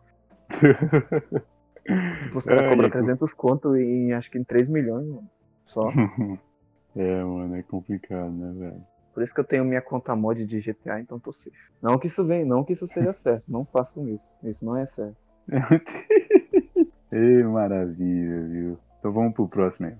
[2.23, 5.29] Tipo, os caras Ai, cobram eu- 300 conto em, acho que em 3 milhões, mano.
[5.65, 5.91] Só.
[6.95, 8.81] É, mano, é complicado, né, velho?
[9.13, 11.51] Por isso que eu tenho minha conta mod de GTA, então tô safe.
[11.79, 13.51] Não que isso venha, não que isso seja certo.
[13.51, 14.35] Não façam isso.
[14.43, 15.15] Isso não é certo.
[17.11, 18.79] Ei, maravilha, viu?
[18.97, 19.95] Então vamos pro próximo aí.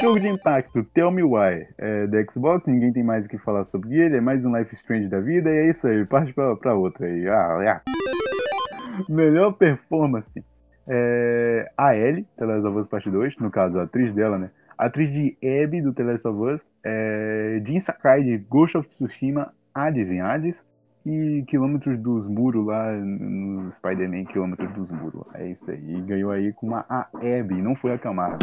[0.00, 1.66] Jogo de impacto, Tell Me Why.
[1.78, 4.74] É da Xbox, ninguém tem mais o que falar sobre ele, é mais um Life
[4.74, 7.28] Strange da vida, e é isso aí, parte pra, pra outra aí.
[7.28, 7.82] Ah, ah.
[9.08, 10.42] Melhor performance.
[10.88, 14.50] É, a Ellie, The Last of Us Part 2, no caso, a atriz dela, né?
[14.76, 19.52] Atriz de Abby, do The Last of Us, é, Jin Sakai, de Ghost of Tsushima,
[19.74, 20.62] Hades em Hades,
[21.04, 25.26] e Quilômetros dos Muros lá no Spider-Man, Quilômetros dos Muros.
[25.34, 26.00] É isso aí.
[26.02, 28.38] Ganhou aí com uma a Abby, não foi a Camargo.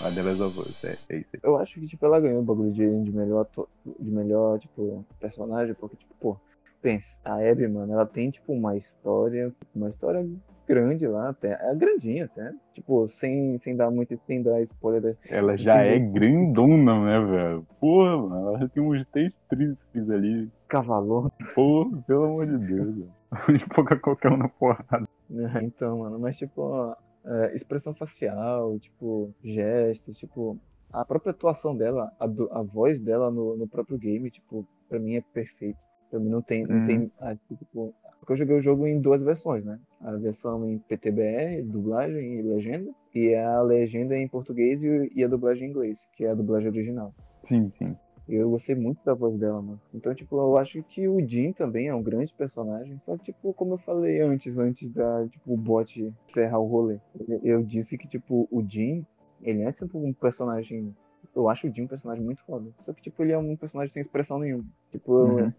[0.00, 1.40] A The Last of Us, é, é isso aí.
[1.42, 3.68] Eu acho que, tipo, ela ganhou o bagulho de, de melhor, ator-
[3.98, 6.36] de melhor, tipo, personagem, porque, tipo, pô,
[6.82, 10.26] pensa, a Abby, mano, ela tem, tipo, uma história, uma história
[10.68, 15.12] grande lá, até, é grandinha até, tipo, sem, sem dar muito, sem dar spoiler da
[15.30, 17.66] Ela já é grandona, né, velho?
[17.80, 20.50] Porra, mano, ela tem uns três tríceps ali.
[20.68, 21.30] Cavalona.
[21.54, 23.12] Porra, pelo amor de Deus, velho.
[23.56, 25.08] Espoca qualquer um na porrada.
[25.30, 26.94] É, então, mano, mas tipo,
[27.26, 30.58] é, expressão facial, tipo, gestos, tipo,
[30.92, 34.98] a própria atuação dela, a, do- a voz dela no, no próprio game, tipo, pra
[34.98, 35.78] mim é perfeito.
[36.10, 36.86] Pra mim não tem, não Uhum.
[36.86, 39.78] tem, ah, tipo, porque eu joguei o jogo em duas versões, né?
[40.00, 45.28] A versão em PTBR, dublagem e legenda, e a legenda em português e, e a
[45.28, 47.12] dublagem em inglês, que é a dublagem original.
[47.42, 47.96] Sim, sim.
[48.28, 49.80] Eu gostei muito da voz dela, mano.
[49.94, 52.98] Então, tipo, eu acho que o Jin também é um grande personagem.
[52.98, 56.98] Só que, tipo, como eu falei antes, antes da, tipo, o bot ferrar o rolê.
[57.44, 59.06] Eu disse que, tipo, o Jin,
[59.42, 60.94] ele é, tipo, um personagem...
[61.34, 62.68] Eu acho o Jin um personagem muito foda.
[62.78, 64.64] Só que, tipo, ele é um personagem sem expressão nenhuma.
[64.90, 65.52] Tipo, Uhum.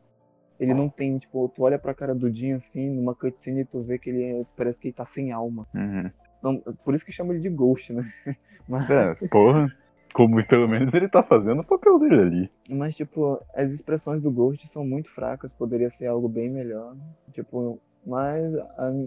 [0.60, 3.82] ele não tem, tipo, tu olha pra cara do Jin, assim, numa cutscene e tu
[3.82, 5.66] vê que ele é- parece que ele tá sem alma.
[5.74, 6.12] Uhum.
[6.44, 8.12] Não, por isso que chama ele de Ghost, né?
[8.68, 8.90] Mas...
[8.90, 9.74] É, porra.
[10.18, 12.52] Como pelo menos ele tá fazendo o papel dele ali.
[12.68, 16.96] Mas, tipo, as expressões do Ghost são muito fracas, poderia ser algo bem melhor.
[17.32, 19.06] Tipo, mas a-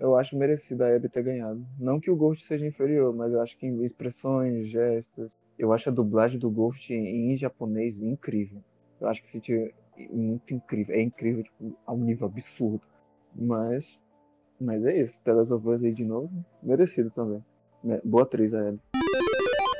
[0.00, 1.64] eu acho merecido a Abby ter ganhado.
[1.78, 5.30] Não que o Ghost seja inferior, mas eu acho que em expressões, gestos.
[5.56, 8.60] Eu acho a dublagem do Ghost em japonês incrível.
[9.00, 9.72] Eu acho que se tiver.
[10.10, 10.96] Muito incrível.
[10.96, 12.80] É incrível, tipo, a um nível absurdo.
[13.36, 14.00] Mas.
[14.60, 15.22] Mas é isso.
[15.22, 16.28] The Last of Us aí de novo.
[16.60, 17.44] Merecido também.
[17.84, 18.80] Né, Boa atriz a Abby.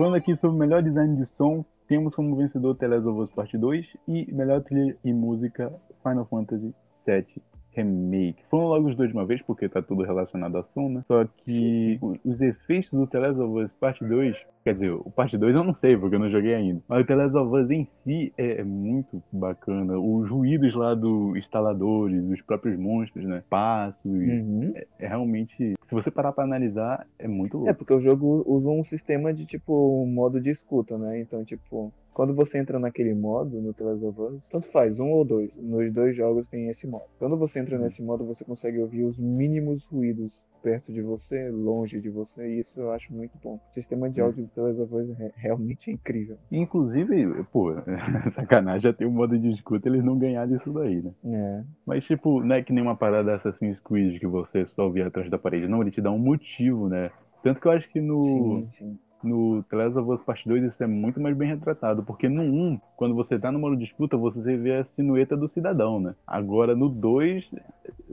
[0.00, 3.30] Falando aqui sobre o melhor design de som, temos como vencedor The Last of Us
[3.30, 5.70] Part 2 e melhor trilha e música
[6.02, 6.74] Final Fantasy
[7.06, 7.42] VII
[7.72, 8.42] Remake.
[8.50, 11.02] Foram logo os dois de uma vez, porque tá tudo relacionado a som, né?
[11.06, 15.10] Só que o- os efeitos do The Last of Us Part 2, quer dizer, o
[15.10, 16.80] Parte 2 eu não sei, porque eu não joguei ainda.
[16.88, 19.98] Mas o The Last of Us em si é, é muito bacana.
[19.98, 23.42] Os ruídos lá dos instaladores, dos próprios monstros, né?
[23.48, 24.72] Passos, Uhum.
[24.98, 25.74] é realmente...
[25.88, 27.70] Se você parar pra analisar, é muito louco.
[27.70, 31.20] É, porque o jogo usa um sistema de, tipo, um modo de escuta, né?
[31.20, 35.08] Então, tipo, quando você entra naquele modo no The Last of Us, tanto faz, um
[35.08, 35.50] ou dois.
[35.56, 37.06] Nos dois jogos tem esse modo.
[37.18, 41.98] Quando você entra nesse modo, você consegue ouvir os mínimos ruídos perto de você, longe
[41.98, 43.54] de você, e isso eu acho muito bom.
[43.54, 46.36] O sistema de áudio do The Last of Us é realmente incrível.
[46.52, 47.72] Inclusive, pô,
[48.28, 51.14] sacanagem, já tem um modo de escuta eles não ganharam isso daí, né?
[51.24, 51.64] É.
[51.86, 55.30] Mas, tipo, não é que nem uma parada Assassin's Creed que você só vê atrás
[55.30, 55.66] da parede.
[55.66, 57.10] Não, ele te dá um motivo, né?
[57.42, 58.98] Tanto que eu acho que no, Sim, sim.
[59.22, 62.02] No The of Us Part 2 isso é muito mais bem retratado.
[62.02, 66.14] Porque no 1, quando você tá de escuta, você vê a silhueta do cidadão, né?
[66.26, 67.44] Agora no 2,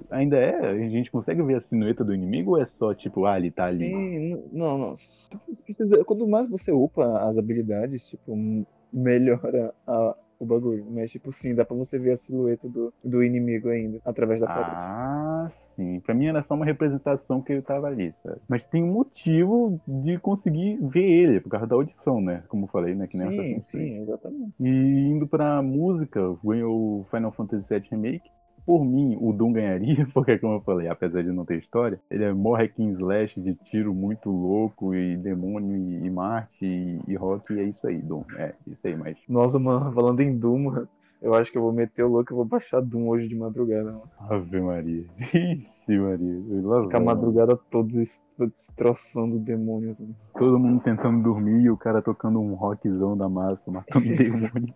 [0.09, 0.69] ainda é?
[0.69, 3.65] A gente consegue ver a silhueta do inimigo ou é só, tipo, ah, ele tá
[3.65, 3.89] ali?
[3.91, 4.95] Sim, não, não.
[5.63, 10.85] Precisa, quanto mais você upa as habilidades, tipo, melhora a- o bagulho.
[10.89, 14.47] Mas, tipo, sim, dá pra você ver a silhueta do, do inimigo ainda, através da
[14.47, 14.71] parede.
[14.75, 15.99] Ah, sim.
[16.01, 18.39] Pra mim era só uma representação que ele tava ali, sabe?
[18.47, 22.43] Mas tem um motivo de conseguir ver ele, por causa da audição, né?
[22.47, 23.07] Como eu falei, né?
[23.07, 23.93] Que nem sim, Assassin's Creed.
[23.93, 24.53] sim, exatamente.
[24.59, 28.29] E indo pra música, ganhou o Final Fantasy VII Remake.
[28.67, 32.25] Por mim, o Doom ganharia, porque como eu falei, apesar de não ter história, ele
[32.25, 36.99] é mó hack and slash de tiro muito louco, e demônio, e, e Marte, e,
[37.07, 38.23] e rock, e é isso aí, Doom.
[38.37, 39.17] É, isso aí, mas...
[39.29, 40.87] Nossa, mano, falando em Doom, mano,
[41.21, 43.85] eu acho que eu vou meter o louco e vou baixar Doom hoje de madrugada,
[43.85, 44.03] mano.
[44.29, 45.05] Ave Maria.
[45.33, 46.81] Ixi, Maria.
[46.83, 47.05] Ficar a mano.
[47.05, 49.95] madrugada todos des- destroçando o demônio.
[49.97, 50.13] mano.
[50.37, 54.73] Todo mundo tentando dormir e o cara tocando um rockzão da massa, matando demônio.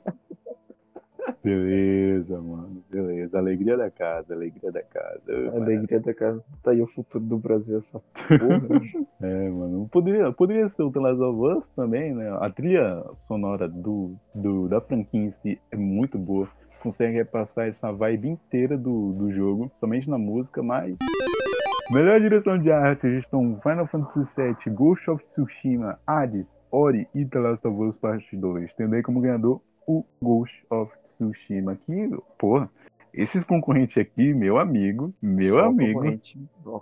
[1.43, 2.83] Beleza, mano.
[2.89, 3.37] Beleza.
[3.37, 5.21] Alegria da casa, alegria da casa.
[5.53, 6.43] Alegria da casa.
[6.63, 8.81] Tá aí o futuro do Brasil, essa porra.
[9.21, 9.87] É, mano.
[9.91, 12.35] Poderia, poderia ser o The Last of Us também, né?
[12.41, 16.49] A trilha sonora do, do, da franquia em si é muito boa.
[16.81, 20.97] Consegue repassar essa vibe inteira do, do jogo, somente na música, mas.
[21.91, 27.37] Melhor direção de arte estão Final Fantasy VII, Ghost of Tsushima, Hades, Ori e The
[27.37, 31.75] Last of Us Part 2, tendo aí como ganhador o Ghost of Tsushima.
[31.85, 32.69] Que, porra,
[33.13, 35.99] esses concorrentes aqui, meu amigo, meu Só amigo.
[35.99, 36.39] Concorrente,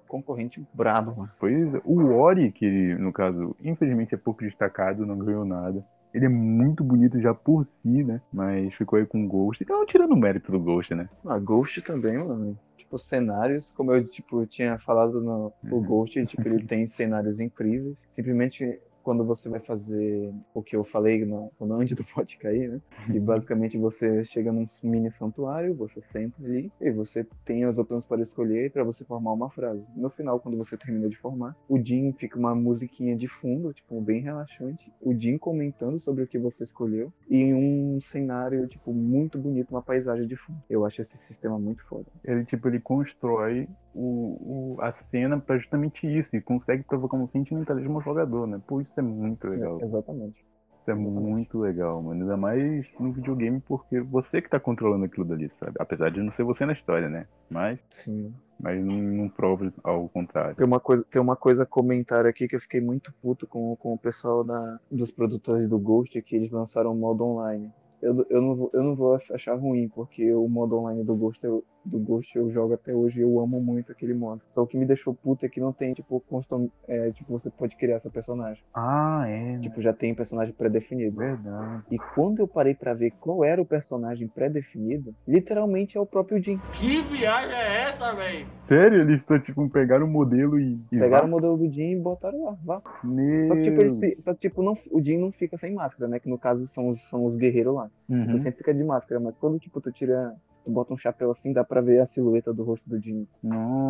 [0.07, 1.31] concorrente brabo, mano.
[1.39, 5.83] Pois é, o Ori, que no caso, infelizmente é pouco destacado, não ganhou nada.
[6.13, 8.19] Ele é muito bonito já por si, né?
[8.33, 9.63] Mas ficou aí com o Ghost.
[9.63, 11.07] Então, tirando o mérito do Ghost, né?
[11.25, 12.57] A Ghost também, mano.
[12.77, 17.95] Tipo, cenários, como eu tipo, tinha falado no o Ghost, tipo, ele tem cenários incríveis.
[18.09, 22.69] Simplesmente quando você vai fazer o que eu falei no, no antes do pote cair,
[22.69, 22.81] né?
[23.11, 28.05] Que basicamente você chega num mini santuário, você senta ali e você tem as opções
[28.05, 29.83] para escolher para você formar uma frase.
[29.95, 33.99] No final, quando você termina de formar, o Jim fica uma musiquinha de fundo, tipo,
[34.01, 34.91] bem relaxante.
[35.01, 39.81] O Jim comentando sobre o que você escolheu e um cenário, tipo, muito bonito, uma
[39.81, 40.59] paisagem de fundo.
[40.69, 42.05] Eu acho esse sistema muito foda.
[42.23, 47.27] Ele, tipo, ele constrói o, o- a cena pra justamente isso e consegue provocar um
[47.27, 48.61] sentimentalismo ao jogador, né?
[48.67, 49.79] Pô, isso é muito legal.
[49.81, 50.39] É, exatamente.
[50.81, 51.21] Isso é exatamente.
[51.21, 52.21] muito legal, mano.
[52.21, 55.73] Ainda mais no videogame, porque você que tá controlando aquilo dali, sabe?
[55.79, 57.27] Apesar de não ser você na história, né?
[57.49, 58.33] Mas, Sim.
[58.59, 60.55] mas não, não prova ao contrário.
[60.55, 63.75] Tem uma coisa, tem uma coisa a comentar aqui que eu fiquei muito puto com,
[63.75, 67.69] com o pessoal da, dos produtores do Ghost, que eles lançaram o modo online.
[68.01, 71.43] Eu, eu, não, vou- eu não vou achar ruim, porque o modo online do Ghost,
[71.43, 74.41] eu, do Ghost eu jogo até hoje e eu amo muito aquele modo.
[74.53, 77.49] Só o que me deixou puto é que não tem, tipo, custom, é, tipo, você
[77.49, 78.63] pode criar essa personagem.
[78.73, 79.59] Ah, é, né?
[79.59, 81.17] Tipo, já tem personagem pré-definido.
[81.17, 81.83] Verdade.
[81.91, 86.41] E quando eu parei pra ver qual era o personagem pré-definido, literalmente é o próprio
[86.41, 86.59] Jim.
[86.73, 88.45] Que viagem é essa, véi?
[88.59, 89.01] Sério?
[89.01, 90.79] Eles só, tipo, pegaram o modelo e.
[90.91, 91.35] e Pegaram o vá?
[91.35, 92.81] modelo do Jim e botaram lá, vá.
[93.03, 93.47] Meu...
[93.47, 96.19] Só que, tipo, eles só que, tipo, não, o Jin não fica sem máscara, né?
[96.19, 97.89] Que no caso são os, são os guerreiros lá.
[98.07, 98.29] Uhum.
[98.29, 100.35] Ele sempre fica de máscara, mas quando, tipo, tu tira.
[100.63, 103.27] Tu bota um chapéu assim, dá pra ver a silhueta do rosto do Jin.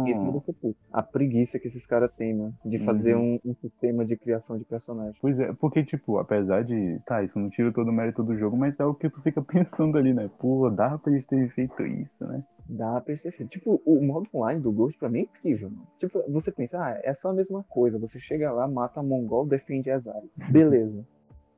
[0.07, 0.39] Isso Não.
[0.39, 0.76] puto.
[0.91, 2.53] A preguiça que esses caras têm, mano.
[2.65, 5.15] De fazer um, um sistema de criação de personagem.
[5.22, 6.99] Pois é, porque, tipo, apesar de.
[7.05, 9.41] Tá, isso não tira todo o mérito do jogo, mas é o que tu fica
[9.43, 10.30] pensando ali, né?
[10.39, 12.43] Pô, dá pra eles terem feito isso, né?
[12.67, 13.47] Dá pra feito.
[13.47, 15.88] Tipo, o modo online do Ghost pra mim é incrível, mano.
[15.97, 17.97] Tipo, você pensa, ah, é só a mesma coisa.
[17.97, 20.30] Você chega lá, mata a Mongol, defende as áreas.
[20.51, 21.05] Beleza.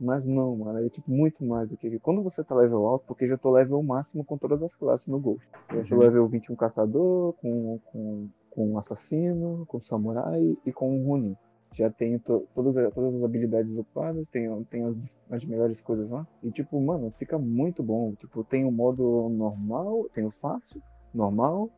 [0.03, 1.99] Mas não, mano, é tipo muito mais do que.
[1.99, 5.19] Quando você tá level alto, porque já tô level máximo com todas as classes no
[5.19, 5.47] Ghost.
[5.71, 6.03] Eu sou Uhum.
[6.03, 11.35] level 21 caçador, com, com, com assassino, com samurai e com um Ronin.
[11.73, 16.27] Já tenho to- todas, todas as habilidades upadas, tenho, tenho as, as melhores coisas lá.
[16.43, 18.13] E tipo, mano, fica muito bom.
[18.15, 20.81] Tipo, tem o modo normal, tem o fácil,
[21.13, 21.69] normal,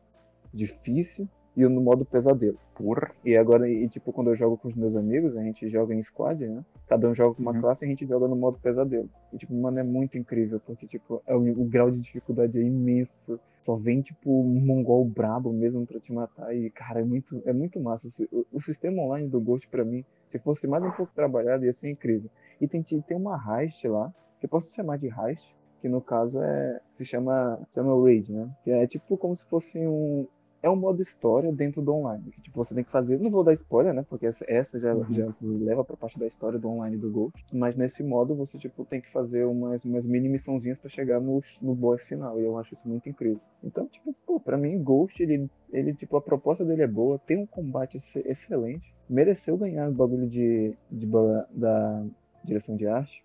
[0.52, 2.58] difícil e o no modo pesadelo.
[2.74, 3.12] Porra.
[3.24, 6.02] E agora, e tipo, quando eu jogo com os meus amigos, a gente joga em
[6.02, 6.64] squad, né?
[6.88, 7.60] Cada um joga com uma Uhum.
[7.60, 9.08] classe e a gente joga no modo pesadelo.
[9.32, 12.62] E tipo, mano, é muito incrível, porque tipo, é o, o grau de dificuldade é
[12.62, 13.38] imenso.
[13.62, 16.54] Só vem, tipo, um mongol brabo mesmo pra te matar.
[16.54, 18.08] E, cara, é muito, é muito massa.
[18.30, 21.72] O, o- sistema online do Ghost, pra mim, se fosse mais um pouco trabalhado, ia
[21.72, 22.28] ser incrível.
[22.60, 26.42] E tem, tem uma heist lá, que eu posso chamar de heist, que no caso
[26.42, 26.80] é.
[26.92, 27.58] se chama.
[27.72, 28.50] chama Raid, né?
[28.64, 30.26] Que é tipo como se fosse um.
[30.64, 32.30] É um modo história dentro do online.
[32.32, 33.18] Que, tipo, você tem que fazer.
[33.20, 34.02] Não vou dar spoiler, né?
[34.08, 35.04] Porque essa, essa já, Uhum.
[35.12, 37.44] já leva pra parte da história do online do Ghost.
[37.52, 41.42] Mas nesse modo você, tipo, tem que fazer umas, umas mini missãozinhas pra chegar no,
[41.60, 42.40] no boss final.
[42.40, 43.40] E eu acho isso muito incrível.
[43.62, 47.36] Então, tipo, pô, pra mim, Ghost, ele, ele, tipo, a proposta dele é boa, tem
[47.36, 48.94] um combate ex- excelente.
[49.08, 51.06] Mereceu ganhar o bagulho de, de,
[51.50, 52.04] da
[52.44, 53.23] direção de arte.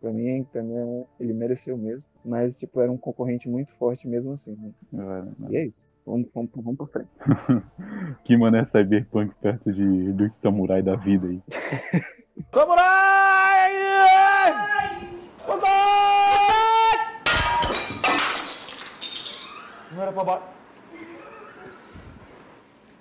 [0.00, 2.04] Pra, mim, pra mim, é- ele mereceu mesmo.
[2.24, 4.56] Mas, tipo, era um concorrente muito forte mesmo assim,
[4.92, 5.24] né?
[5.48, 5.88] E é isso.
[6.04, 7.08] Vamos, vamos, vamos pra frente.
[8.24, 11.42] Que mano é cyberpunk perto de, dos samurai da vida aí.
[12.52, 13.72] Samurai!
[19.92, 20.44] Não era pra baixo.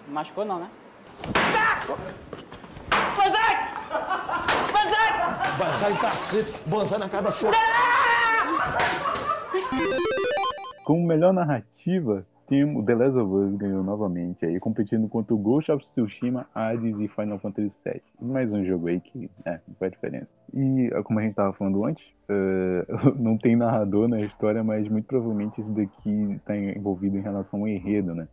[0.07, 0.69] Machucou não, né?
[5.57, 7.47] Banzai cacete, banzai na cabeça.
[10.83, 15.71] Como melhor narrativa, temos The Last of Us ganhou novamente aí, competindo contra o Ghost
[15.71, 18.01] of Tsushima, Hades e Final Fantasy VII.
[18.21, 20.29] Mais um jogo aí que, é, não faz diferença.
[20.53, 22.85] E, ah, como a gente tava falando antes, eh,
[23.19, 27.67] não tem narrador na história, mas muito provavelmente isso daqui tá envolvido em relação ao
[27.67, 28.27] enredo, né?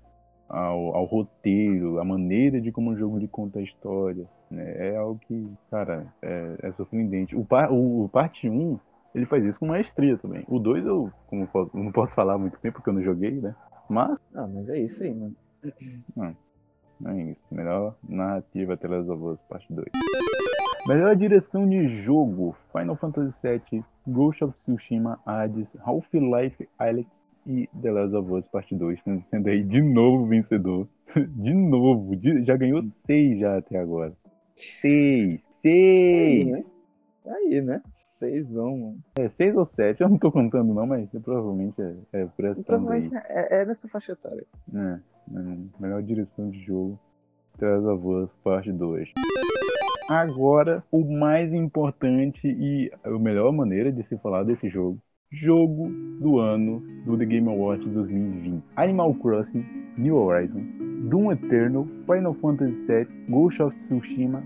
[0.49, 4.27] Ao, ao roteiro, a maneira de como o jogo lhe conta a história.
[4.51, 4.91] Né?
[4.91, 7.35] É algo que, cara, é, é surpreendente.
[7.35, 8.79] O, par, o, o parte 1,
[9.15, 10.45] ele faz isso com maestria também.
[10.49, 13.33] O 2 eu, como eu não posso falar há muito tempo porque eu não joguei,
[13.41, 13.55] né?
[13.89, 15.37] Mas Ah, mas é isso aí, mano.
[17.07, 17.55] é isso.
[17.55, 19.87] Melhor narrativa The Last of Us Parte 2.
[20.87, 27.91] Melhor direção de jogo: Final Fantasy VII, Ghost of Tsushima, Hades, Half-Life Alyx e The
[27.91, 30.89] Last of Us Parte 2, tendo sendo aí de novo vencedor.
[31.37, 34.13] de novo, de- já ganhou seis já até agora.
[34.55, 35.41] Seis!
[35.51, 36.47] Seis!
[36.47, 36.65] né?
[37.27, 37.83] Aí, né?
[37.93, 38.99] Seisão, mano.
[39.17, 42.63] É 6 ou 7, eu não tô contando não, mas provavelmente é, é por essa
[42.63, 44.45] Provavelmente é, é nessa faixa etária.
[44.75, 46.99] É, é, melhor direção de jogo.
[47.57, 49.11] Traz of Us, parte 2.
[50.09, 54.99] Agora, o mais importante e a melhor maneira de se falar desse jogo.
[55.35, 58.63] Jogo do ano do The Game Awards 2020.
[58.77, 59.65] Animal Crossing,
[59.99, 60.65] New Horizons,
[61.11, 64.45] Doom Eternal, Final Fantasy VII, Ghost of Tsushima,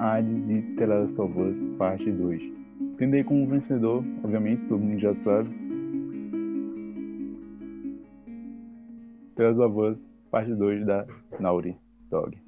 [0.00, 2.52] Hades e The Last of Us, parte 2.
[2.98, 5.48] Tendei como vencedor, obviamente, todo mundo já sabe.
[9.36, 11.06] The Last of Us, parte 2 da
[11.38, 11.76] Naughty
[12.10, 12.43] Dog.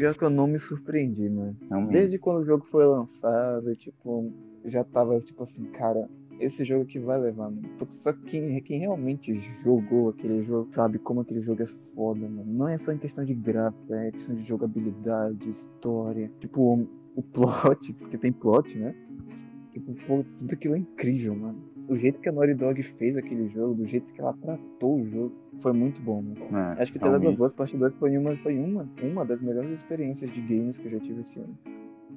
[0.00, 1.54] Pior que eu não me surpreendi, mano.
[1.68, 1.92] Realmente.
[1.92, 4.32] Desde quando o jogo foi lançado, tipo,
[4.64, 6.08] já tava tipo assim, cara,
[6.40, 7.68] esse jogo que vai levar, mano.
[7.76, 12.46] Porque só quem, quem realmente jogou aquele jogo sabe como aquele jogo é foda, mano.
[12.46, 16.30] Não é só em questão de gráfico, é questão de jogabilidade, história.
[16.40, 18.94] Tipo, o plot, porque tem plot, né?
[19.70, 21.62] Tipo, pô, tudo aquilo é incrível, mano.
[21.90, 25.04] O jeito que a Naughty Dog fez aquele jogo, do jeito que ela tratou o
[25.08, 26.56] jogo, foi muito bom, mano.
[26.56, 29.42] É, Acho que The Last of Us Part 2 foi uma, foi uma, uma das
[29.42, 31.58] melhores experiências de games que eu já tive esse ano.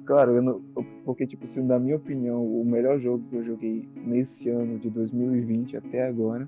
[0.04, 0.62] Claro, eu não,
[1.04, 4.88] porque, tipo, assim, na minha opinião, o melhor jogo que eu joguei nesse ano de
[4.90, 6.46] 2020 até agora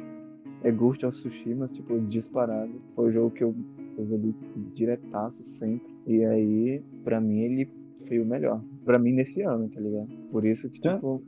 [0.62, 2.80] é Ghost of Tsushima, tipo, disparado.
[2.94, 3.56] Foi o jogo que eu,
[3.98, 4.36] eu joguei
[4.72, 5.92] diretaço sempre.
[6.06, 7.68] E aí, pra mim, ele
[8.06, 8.62] foi o melhor.
[8.84, 10.06] Pra mim, nesse ano, tá ligado?
[10.30, 11.24] Por isso que, tipo,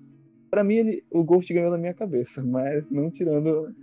[0.51, 3.75] pra mim, ele, o Ghost ganhou na minha cabeça, mas não tirando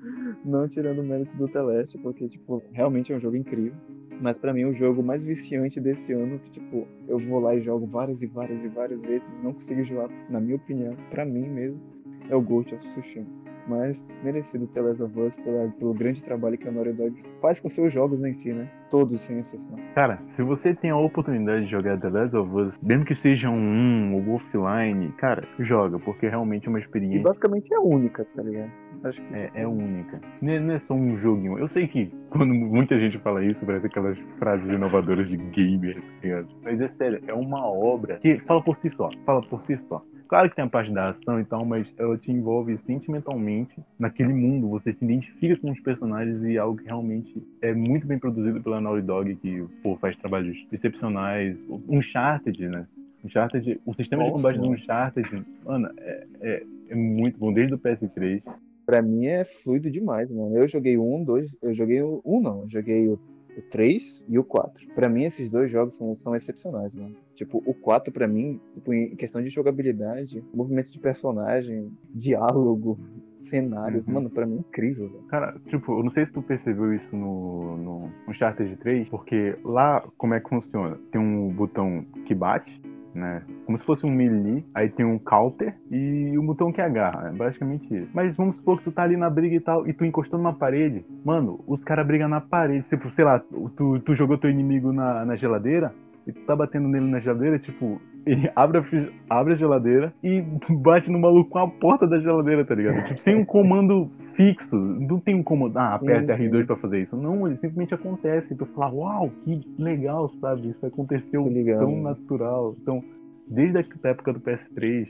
[0.44, 3.74] não tirando o mérito do Teleste, porque, tipo, realmente é um jogo incrível.
[4.22, 7.62] Mas pra mim, o jogo mais viciante desse ano, que, tipo, eu vou lá e
[7.62, 11.48] jogo várias e várias e várias vezes, não consigo jogar, na minha opinião, pra mim
[11.50, 11.82] mesmo,
[12.30, 13.28] é o Ghost of Tsushima.
[13.68, 17.60] Mas merecido The Last of Us pela, pelo grande trabalho que a Naughty Dog faz
[17.60, 18.70] com seus jogos em si, né?
[18.92, 19.78] Todos, sem exceção.
[19.94, 23.50] Cara, se você tem a oportunidade de jogar The Last of Us, mesmo que seja
[23.50, 28.42] um ou offline, cara, joga, porque realmente é uma E experiência basicamente é única, tá
[28.42, 28.72] ligado?
[29.04, 30.20] Acho que é, é única.
[30.42, 31.60] Não é, não é só um joguinho.
[31.60, 36.08] Eu sei que quando muita gente fala isso, parece aquelas frases inovadoras de gamer, tá
[36.24, 36.48] ligado?
[36.64, 40.04] Mas é sério, é uma obra que fala por si só, fala por si só.
[40.28, 44.34] Claro que tem a parte da ação e tal, mas ela te envolve sentimentalmente naquele
[44.34, 44.70] mundo.
[44.70, 48.62] Você se identifica com os personagens e é algo que realmente é muito bem produzido
[48.62, 51.58] pela Naughty Dog, que pô, faz trabalhos excepcionais.
[51.88, 52.88] Uncharted, né?
[53.24, 54.70] Uncharted, o sistema de Nossa, combate do.
[54.70, 58.42] Uncharted, mano, é, é, é muito bom, desde o PS3.
[58.86, 60.56] Pra mim é fluido demais, mano.
[60.56, 63.20] Eu joguei um, dois, eu joguei o um não, eu joguei o,
[63.58, 64.88] o 3 e o 4.
[64.94, 67.16] Pra mim esses dois jogos são, são excepcionais, mano.
[67.36, 72.98] Tipo, o 4 pra mim, tipo, em questão de jogabilidade, movimento de personagem, diálogo,
[73.36, 74.14] cenário, Uhum.
[74.14, 75.24] mano, pra mim é incrível, velho.
[75.26, 80.02] Cara, tipo, eu não sei se tu percebeu isso no, no Uncharted 3, porque lá,
[80.18, 80.98] como é que funciona?
[81.12, 82.82] Tem um botão que bate,
[83.16, 83.42] né?
[83.66, 87.32] Como se fosse um melee, aí tem um counter e um botão que agarra, é
[87.32, 88.10] basicamente isso.
[88.14, 90.54] Mas vamos supor que tu tá ali na briga e tal, e tu encostou numa
[90.54, 94.92] parede, mano, os caras brigam na parede, tipo, sei lá, tu, tu jogou teu inimigo
[94.92, 95.94] na, na geladeira,
[96.28, 98.84] e tu tá batendo nele na geladeira, tipo, ele abre a,
[99.30, 100.42] abre a geladeira e
[100.82, 103.06] bate no maluco com a porta da geladeira, tá ligado?
[103.06, 104.76] Tipo, sem um comando fixo.
[104.76, 106.50] Não tem um comando, ah, aperta sim.
[106.50, 107.16] R2 pra fazer isso.
[107.16, 108.54] Não, ele simplesmente acontece.
[108.54, 110.70] E tu fala, uau, que legal, sabe?
[110.70, 111.44] Isso aconteceu
[111.80, 112.76] tão natural.
[112.82, 113.04] Então,
[113.48, 115.08] desde a época do PS3,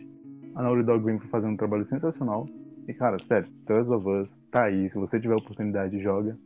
[0.55, 2.47] a Naughty Dog vem fazendo um trabalho sensacional.
[2.88, 4.89] E, cara, sério, Last of Us tá aí.
[4.89, 6.38] Se você tiver a oportunidade, joga.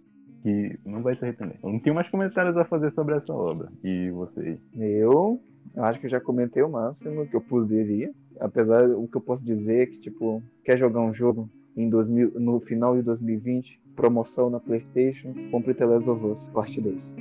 [0.42, 1.58] Que não vai se arrepender.
[1.62, 3.68] Eu não tenho mais comentários a fazer sobre essa obra.
[3.84, 5.42] E você Eu,
[5.76, 8.12] eu acho que eu já comentei o máximo que eu poderia.
[8.40, 12.34] Apesar, o que eu posso dizer é que, tipo, quer jogar um jogo em 2000,
[12.40, 17.14] no final de 2020, promoção na PlayStation, compre The Last of Us, parte 2.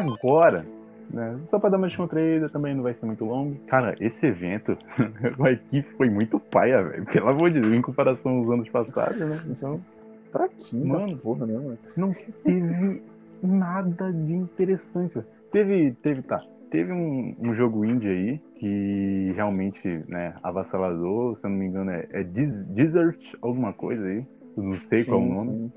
[0.00, 0.66] agora,
[1.12, 1.38] né?
[1.46, 3.56] Só pra dar uma descontraída, também não vai ser muito longo.
[3.66, 4.76] Cara, esse evento,
[5.44, 7.04] aqui foi muito paia, velho.
[7.06, 9.40] Pelo amor de Deus, em comparação aos anos passados, né?
[9.48, 9.80] Então,
[10.32, 11.00] Fraquinho, Mano.
[11.06, 11.18] mano.
[11.18, 11.78] Porra, né, mano?
[11.96, 13.02] não teve
[13.42, 15.14] nada de interessante.
[15.14, 15.26] velho.
[15.50, 16.40] Teve, teve, tá.
[16.70, 21.90] Teve um, um jogo indie aí que realmente, né, avassalador, se eu não me engano,
[21.90, 24.24] é, é Des- Desert alguma coisa aí.
[24.56, 25.50] Eu não sei qual é o Sim, nome.
[25.52, 25.72] sim.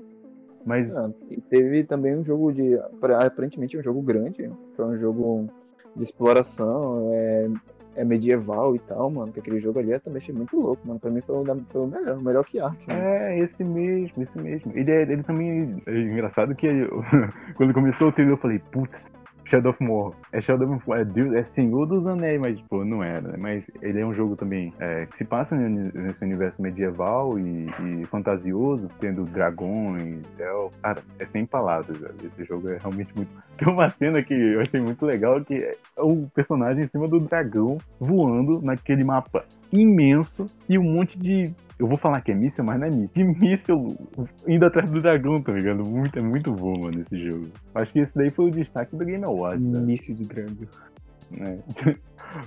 [0.64, 2.74] Mas Ah, e teve também um jogo de.
[2.78, 5.46] apar- Aparentemente é um jogo grande, que é um jogo
[5.94, 7.48] de exploração, é,
[7.96, 9.32] é medieval e tal, mano.
[9.32, 10.98] Que aquele jogo ali eu também achei muito louco, mano.
[10.98, 12.78] Pra mim foi o, foi o melhor, o melhor que Ark.
[12.90, 14.72] É, esse mesmo, esse mesmo.
[14.74, 15.82] Ele, é, ele também.
[15.86, 17.02] É engraçado que eu-
[17.56, 19.12] quando começou o trailer eu falei, putz,
[19.44, 20.12] Shadow of War.
[20.32, 23.36] É Shadow of War, é, é Senhor dos Anéis, mas, pô, não era, né?
[23.38, 27.66] Mas ele é um jogo também é, que se passa ne- nesse universo medieval e,
[27.68, 30.78] e fantasioso, tendo dragões, elfos.
[30.82, 32.14] Cara, é sem palavras, velho.
[32.24, 33.30] Esse jogo é realmente muito.
[33.56, 37.20] Tem uma cena que eu achei muito legal, que é o personagem em cima do
[37.20, 41.52] dragão voando naquele mapa imenso e um monte de.
[41.78, 43.08] Eu vou falar que é míssil, mas não é míssil.
[43.14, 43.86] De míssil
[44.46, 45.82] indo atrás do dragão, tá ligado?
[45.88, 47.48] Muito, é muito bom, mano, esse jogo.
[47.74, 49.78] Acho que esse daí foi o destaque do Game Awards, né?
[49.80, 50.68] Início de dragão.
[51.30, 51.58] né?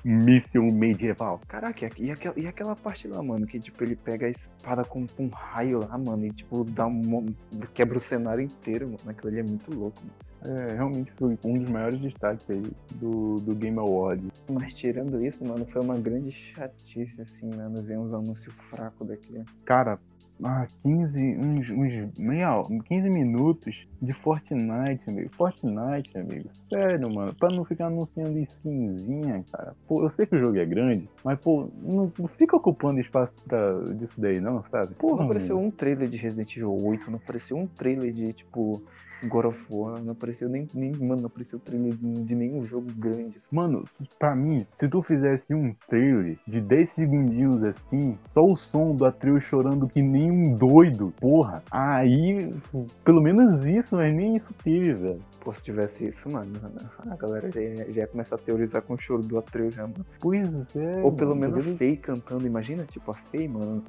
[0.03, 1.39] míssil medieval.
[1.47, 4.83] Caraca, e, aqu- aquela, e aquela parte lá, mano, que tipo, ele pega a espada
[4.83, 7.25] com, com um raio lá, mano, e tipo, dá um.
[7.73, 8.97] quebra o cenário inteiro, mano.
[9.07, 10.26] Aquilo ali é muito louco, mano.
[10.45, 12.63] É, realmente foi um dos maiores destaques aí
[12.95, 14.29] do, do Game Awards.
[14.49, 19.43] Mas tirando isso, mano, foi uma grande chatice, assim, mano, ver uns anúncios fracos daqui.
[19.65, 19.99] Cara,
[20.43, 25.29] ah, 15, uns, uns meia, 15 minutos de Fortnite, amigo.
[25.35, 26.49] Fortnite, amigo.
[26.69, 27.33] Sério, mano.
[27.33, 29.75] Pra não ficar anunciando skinzinha, cara.
[29.87, 33.35] Pô, eu sei que o jogo é grande, mas, pô, não, não fica ocupando espaço
[33.43, 34.93] pra, disso daí, não, sabe?
[34.95, 38.83] Porra, Não apareceu um trailer de Resident Evil 8, não apareceu um trailer de, tipo,
[39.23, 42.87] God of War, não apareceu nem, nem mano, não apareceu trailer de, de nenhum jogo
[42.95, 43.37] grande.
[43.37, 43.55] assim.
[43.55, 43.83] Mano,
[44.19, 49.05] pra mim, se tu fizesse um trailer de 10 segundinhos assim, só o som do
[49.05, 52.53] Atreus chorando que nem um doido, porra, aí,
[53.03, 55.21] pelo menos isso, mas nem isso teve, velho.
[55.39, 56.51] Pô, se tivesse isso, mano,
[57.09, 59.83] a galera já ia, já ia começar a teorizar com o choro do Atreus já,
[59.83, 60.05] mano.
[60.19, 61.01] Pois é.
[61.03, 63.83] Ou pelo mano, menos a Faye cantando, imagina, tipo, a Faye, mano.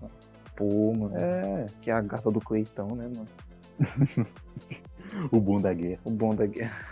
[0.57, 3.29] Pô, mano, É, que é a gata do Cleitão, né, mano?
[5.31, 6.01] o bom da guerra.
[6.05, 6.87] O bom da guerra.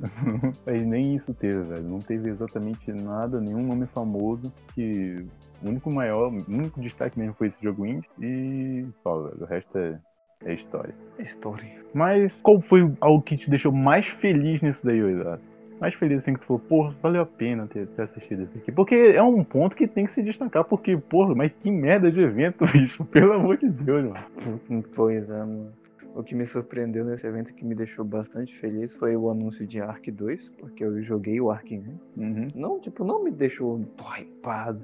[0.66, 1.82] Mas nem isso teve, velho.
[1.82, 5.24] Não teve exatamente nada, nenhum nome famoso que.
[5.62, 9.42] O único maior, o único destaque mesmo foi esse jogo indie e só, velho.
[9.42, 9.98] O resto é,
[10.44, 10.94] é história.
[11.18, 11.66] É história.
[11.92, 15.42] Mas qual foi algo que te deixou mais feliz nisso daí, Eduardo?
[15.78, 18.70] Mais feliz assim que tu falou, porra, valeu a pena ter, ter assistido isso aqui.
[18.70, 22.20] Porque é um ponto que tem que se destacar, porque, porra, mas que merda de
[22.20, 23.04] evento, bicho.
[23.06, 24.84] Pelo amor de Deus, mano.
[24.94, 25.72] Pois é, mano.
[26.14, 29.80] O que me surpreendeu nesse evento que me deixou bastante feliz foi o anúncio de
[29.80, 31.72] Ark 2, porque eu joguei o Ark
[32.16, 32.22] 1.
[32.22, 32.48] Uhum.
[32.54, 33.80] Não, tipo, não me deixou
[34.18, 34.80] hypado,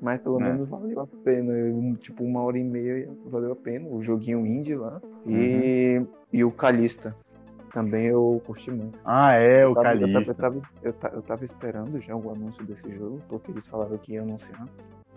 [0.00, 0.44] mas pelo É.
[0.44, 1.52] menos valeu a pena.
[1.52, 3.86] Eu, tipo, uma hora e meia valeu a pena.
[3.88, 5.00] O joguinho indie lá.
[5.26, 6.00] E,
[6.32, 7.14] e o Calista.
[7.72, 8.98] Também eu curti muito.
[9.04, 10.06] Ah, é, o Calista.
[10.42, 14.22] eu, eu, eu tava esperando já o anúncio desse jogo, porque eles falaram que ia
[14.22, 14.66] anunciar.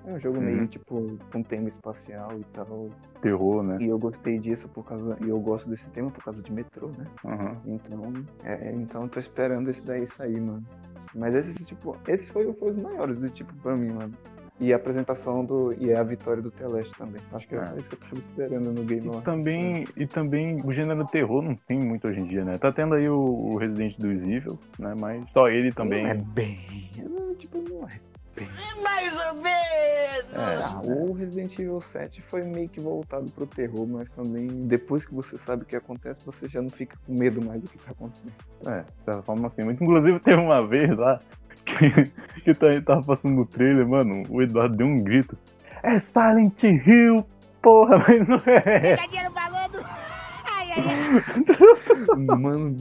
[0.07, 0.43] É um jogo Uhum.
[0.45, 2.89] meio, tipo, com tema espacial e tal.
[3.21, 3.77] Terror, né?
[3.81, 5.17] E eu gostei disso por causa.
[5.25, 7.05] E eu gosto desse tema por causa de metrô, né?
[7.23, 7.55] Uhum.
[7.75, 10.63] Então, é, então eu tô esperando esse daí sair, mano.
[11.13, 14.13] Mas esses, tipo, esses foi, foi os maiores, do tipo, pra mim, mano.
[14.57, 15.73] E a apresentação do.
[15.73, 17.21] E a vitória do Teleste também.
[17.33, 17.63] Acho que é É.
[17.63, 21.41] só isso que eu tava esperando no Game E também, e também o gênero terror
[21.41, 22.57] não tem muito hoje em dia, né?
[22.57, 24.93] Tá tendo aí o, o Resident do Evil, né?
[24.99, 26.03] Mas só ele também.
[26.03, 26.59] Não é bem.
[27.37, 27.99] Tipo, não é.
[28.81, 30.65] Mais ou menos!
[30.65, 35.13] Ah, o Resident Evil 7 foi meio que voltado pro terror, mas também depois que
[35.13, 37.91] você sabe o que acontece, você já não fica com medo mais do que tá
[37.91, 38.33] acontecendo.
[38.65, 39.63] É, de certa forma assim.
[39.63, 41.19] Mas, inclusive teve uma vez lá
[41.65, 42.11] que,
[42.41, 45.37] que tá- tava passando no trailer, mano, o Eduardo deu um grito.
[45.81, 47.25] É Silent Hill,
[47.61, 48.95] porra, mas não é.
[48.95, 49.54] Pegadinha no balão.
[52.17, 52.75] Mano,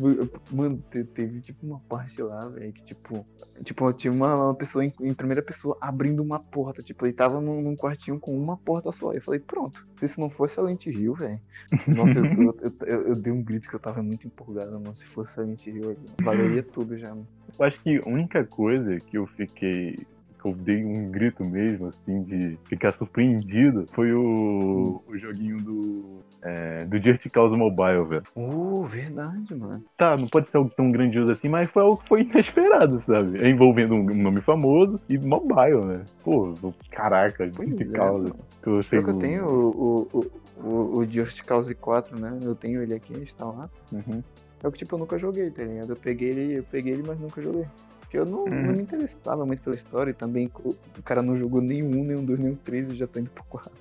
[0.51, 3.25] mano, te- teve tipo uma parte lá, velho, que tipo.
[3.63, 6.83] Tipo, tinha uma, uma pessoa em, em primeira pessoa abrindo uma porta.
[6.83, 9.13] Tipo, ele tava num, num quartinho com uma porta só.
[9.13, 11.41] Eu falei, pronto, se isso não fosse Silent Hill, velho.
[11.87, 14.95] Nossa, eu, eu, eu, eu- dei um grito que eu tava muito empolgado, mano.
[14.97, 17.27] Se fosse Silent Hill, valeria tudo já, mano.
[17.59, 19.97] Eu acho que a única coisa que eu fiquei.
[20.45, 26.25] Que eu dei um grito mesmo, assim, de ficar surpreendido, foi o, o joguinho do.
[26.43, 28.23] É, do Just Cause Mobile, velho.
[28.35, 29.83] Oh, verdade, mano.
[29.97, 33.43] Tá, não pode ser algo tão grandioso assim, mas foi algo que foi inesperado, sabe?
[33.43, 36.03] É envolvendo um nome famoso e mobile, né?
[36.23, 36.53] Pô,
[36.91, 38.23] caraca, Pois Just é, Cause.
[38.25, 38.37] mano.
[38.63, 39.11] que eu chego...
[39.11, 40.31] eu tenho o, o,
[40.63, 42.39] o, o, Just Cause 4, né?
[42.43, 43.71] Eu tenho ele aqui instalado.
[43.91, 44.23] Uhum.
[44.63, 45.91] É o que, tipo, eu nunca joguei, tá ligado?
[45.91, 47.67] Eu peguei ele, eu peguei ele, mas nunca joguei.
[48.15, 48.67] Porque eu não, Uhum.
[48.67, 52.39] não me interessava muito pela história e também o, cara não jogou nenhum, nenhum, dois,
[52.39, 53.73] nenhum três e já tá indo pro quatro.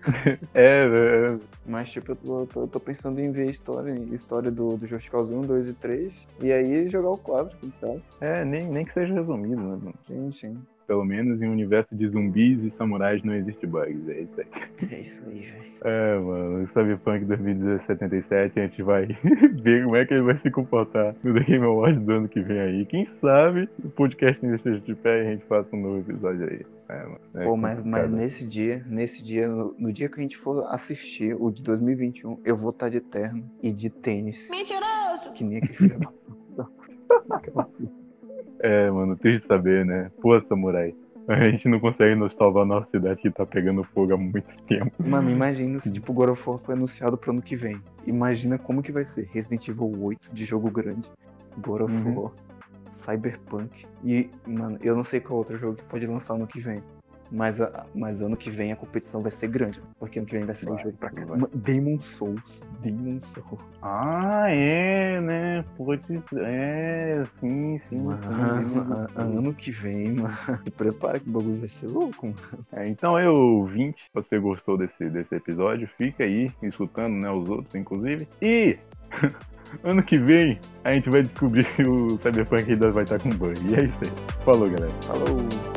[0.54, 4.76] É, é, Mas, tipo, eu tô, tô, pensando em ver a história, a história do,
[4.76, 8.02] do Just Cause 1, 2 e 3 e aí jogar o 4, quem sabe?
[8.20, 9.92] é nem, nem que seja resumido, né?
[10.06, 10.58] Sim, sim.
[10.86, 14.46] Pelo menos em um universo de zumbis e samurais não existe bugs, é isso aí.
[14.90, 15.74] É isso aí, velho.
[15.84, 19.06] É, mano, o Cyberpunk 2077 a gente vai
[19.62, 22.40] ver como é que ele vai se comportar no The Game Awards do ano que
[22.40, 22.86] vem aí.
[22.86, 26.48] Quem sabe o podcast ainda esteja de pé e a gente faça um novo episódio
[26.48, 26.64] aí.
[26.88, 30.22] É, mano, é Pô, mas, mas nesse dia, nesse dia, no, no dia que a
[30.22, 34.48] gente for assistir o de 2021, eu vou estar de terno e de tênis.
[34.50, 35.32] Mentiroso!
[35.34, 37.94] Que nem aquele filho da puta.
[38.60, 40.10] É, mano, triste saber, né?
[40.20, 40.94] Pô, samurai.
[41.26, 44.56] A gente não consegue nos salvar a nossa cidade que tá pegando fogo há muito
[44.66, 44.92] tempo.
[44.98, 47.80] Mano, imagina se tipo God of War foi anunciado pro ano que vem.
[48.06, 51.08] Imagina como que vai ser Resident Evil 8 de jogo grande,
[51.58, 52.18] God of Uhum.
[52.20, 52.32] War,
[52.90, 56.82] Cyberpunk e, mano, eu não sei qual outro jogo que pode lançar ano que vem.
[57.30, 57.58] Mas,
[57.94, 60.70] mas ano que vem a competição vai ser grande, porque ano que vem vai ser
[60.70, 61.24] um jogo pra cá.
[61.52, 63.60] Demon Souls, Demon Souls.
[63.82, 65.64] Ah, é, né?
[65.76, 66.42] Pode ser.
[66.42, 68.02] É, sim, sim.
[68.02, 70.36] Mano, sim, ano que vem, mano.
[70.64, 72.66] Se prepara que o bagulho vai ser louco, mano.
[72.72, 77.30] É, então, eu, ouvinte, se você gostou desse, desse episódio, fica aí escutando, né?
[77.30, 78.28] Os outros, inclusive.
[78.40, 78.78] E
[79.82, 83.54] ano que vem a gente vai descobrir se o Cyberpunk ainda vai estar com bug.
[83.68, 84.10] E é isso aí.
[84.44, 84.92] Falou, galera.
[85.02, 85.73] Falou!